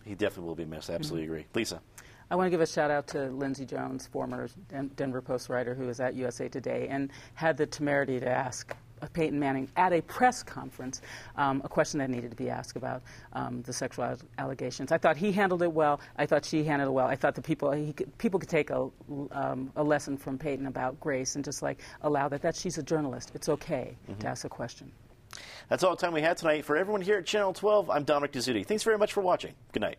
He 0.06 0.14
definitely 0.14 0.48
will 0.48 0.54
be 0.54 0.64
missed. 0.64 0.88
I 0.88 0.94
absolutely 0.94 1.26
agree. 1.26 1.44
Lisa. 1.54 1.82
I 2.30 2.36
want 2.36 2.46
to 2.46 2.50
give 2.50 2.62
a 2.62 2.66
shout 2.66 2.90
out 2.90 3.06
to 3.08 3.26
Lindsay 3.26 3.66
Jones, 3.66 4.06
former 4.06 4.48
Den- 4.70 4.92
Denver 4.96 5.20
Post 5.20 5.50
writer 5.50 5.74
who 5.74 5.88
was 5.88 6.00
at 6.00 6.14
USA 6.14 6.48
Today 6.48 6.88
and 6.88 7.10
had 7.34 7.58
the 7.58 7.66
temerity 7.66 8.18
to 8.18 8.30
ask 8.30 8.74
Peyton 9.08 9.38
Manning 9.38 9.68
at 9.76 9.92
a 9.92 10.00
press 10.02 10.42
conference 10.42 11.00
um, 11.36 11.62
a 11.64 11.68
question 11.68 11.98
that 11.98 12.10
needed 12.10 12.30
to 12.30 12.36
be 12.36 12.50
asked 12.50 12.76
about 12.76 13.02
um, 13.32 13.62
the 13.62 13.72
sexual 13.72 14.16
allegations. 14.38 14.92
I 14.92 14.98
thought 14.98 15.16
he 15.16 15.32
handled 15.32 15.62
it 15.62 15.72
well. 15.72 16.00
I 16.16 16.26
thought 16.26 16.44
she 16.44 16.64
handled 16.64 16.88
it 16.90 16.92
well. 16.92 17.06
I 17.06 17.16
thought 17.16 17.34
the 17.34 17.42
people 17.42 17.70
he 17.72 17.92
could, 17.92 18.16
people 18.18 18.38
could 18.38 18.48
take 18.48 18.70
a, 18.70 18.88
um, 19.32 19.72
a 19.76 19.82
lesson 19.82 20.16
from 20.16 20.38
Peyton 20.38 20.66
about 20.66 20.98
grace 21.00 21.36
and 21.36 21.44
just 21.44 21.62
like 21.62 21.80
allow 22.02 22.28
that 22.28 22.42
that 22.42 22.56
she's 22.56 22.78
a 22.78 22.82
journalist. 22.82 23.32
It's 23.34 23.48
okay 23.48 23.96
mm-hmm. 24.08 24.20
to 24.20 24.26
ask 24.28 24.44
a 24.44 24.48
question. 24.48 24.90
That's 25.68 25.82
all 25.82 25.96
the 25.96 26.00
time 26.00 26.12
we 26.12 26.20
had 26.20 26.36
tonight. 26.36 26.64
For 26.64 26.76
everyone 26.76 27.00
here 27.00 27.18
at 27.18 27.26
Channel 27.26 27.54
12, 27.54 27.90
I'm 27.90 28.04
Dominic 28.04 28.32
Dezzutti. 28.32 28.66
Thanks 28.66 28.82
very 28.82 28.98
much 28.98 29.12
for 29.12 29.22
watching. 29.22 29.54
Good 29.72 29.82
night. 29.82 29.98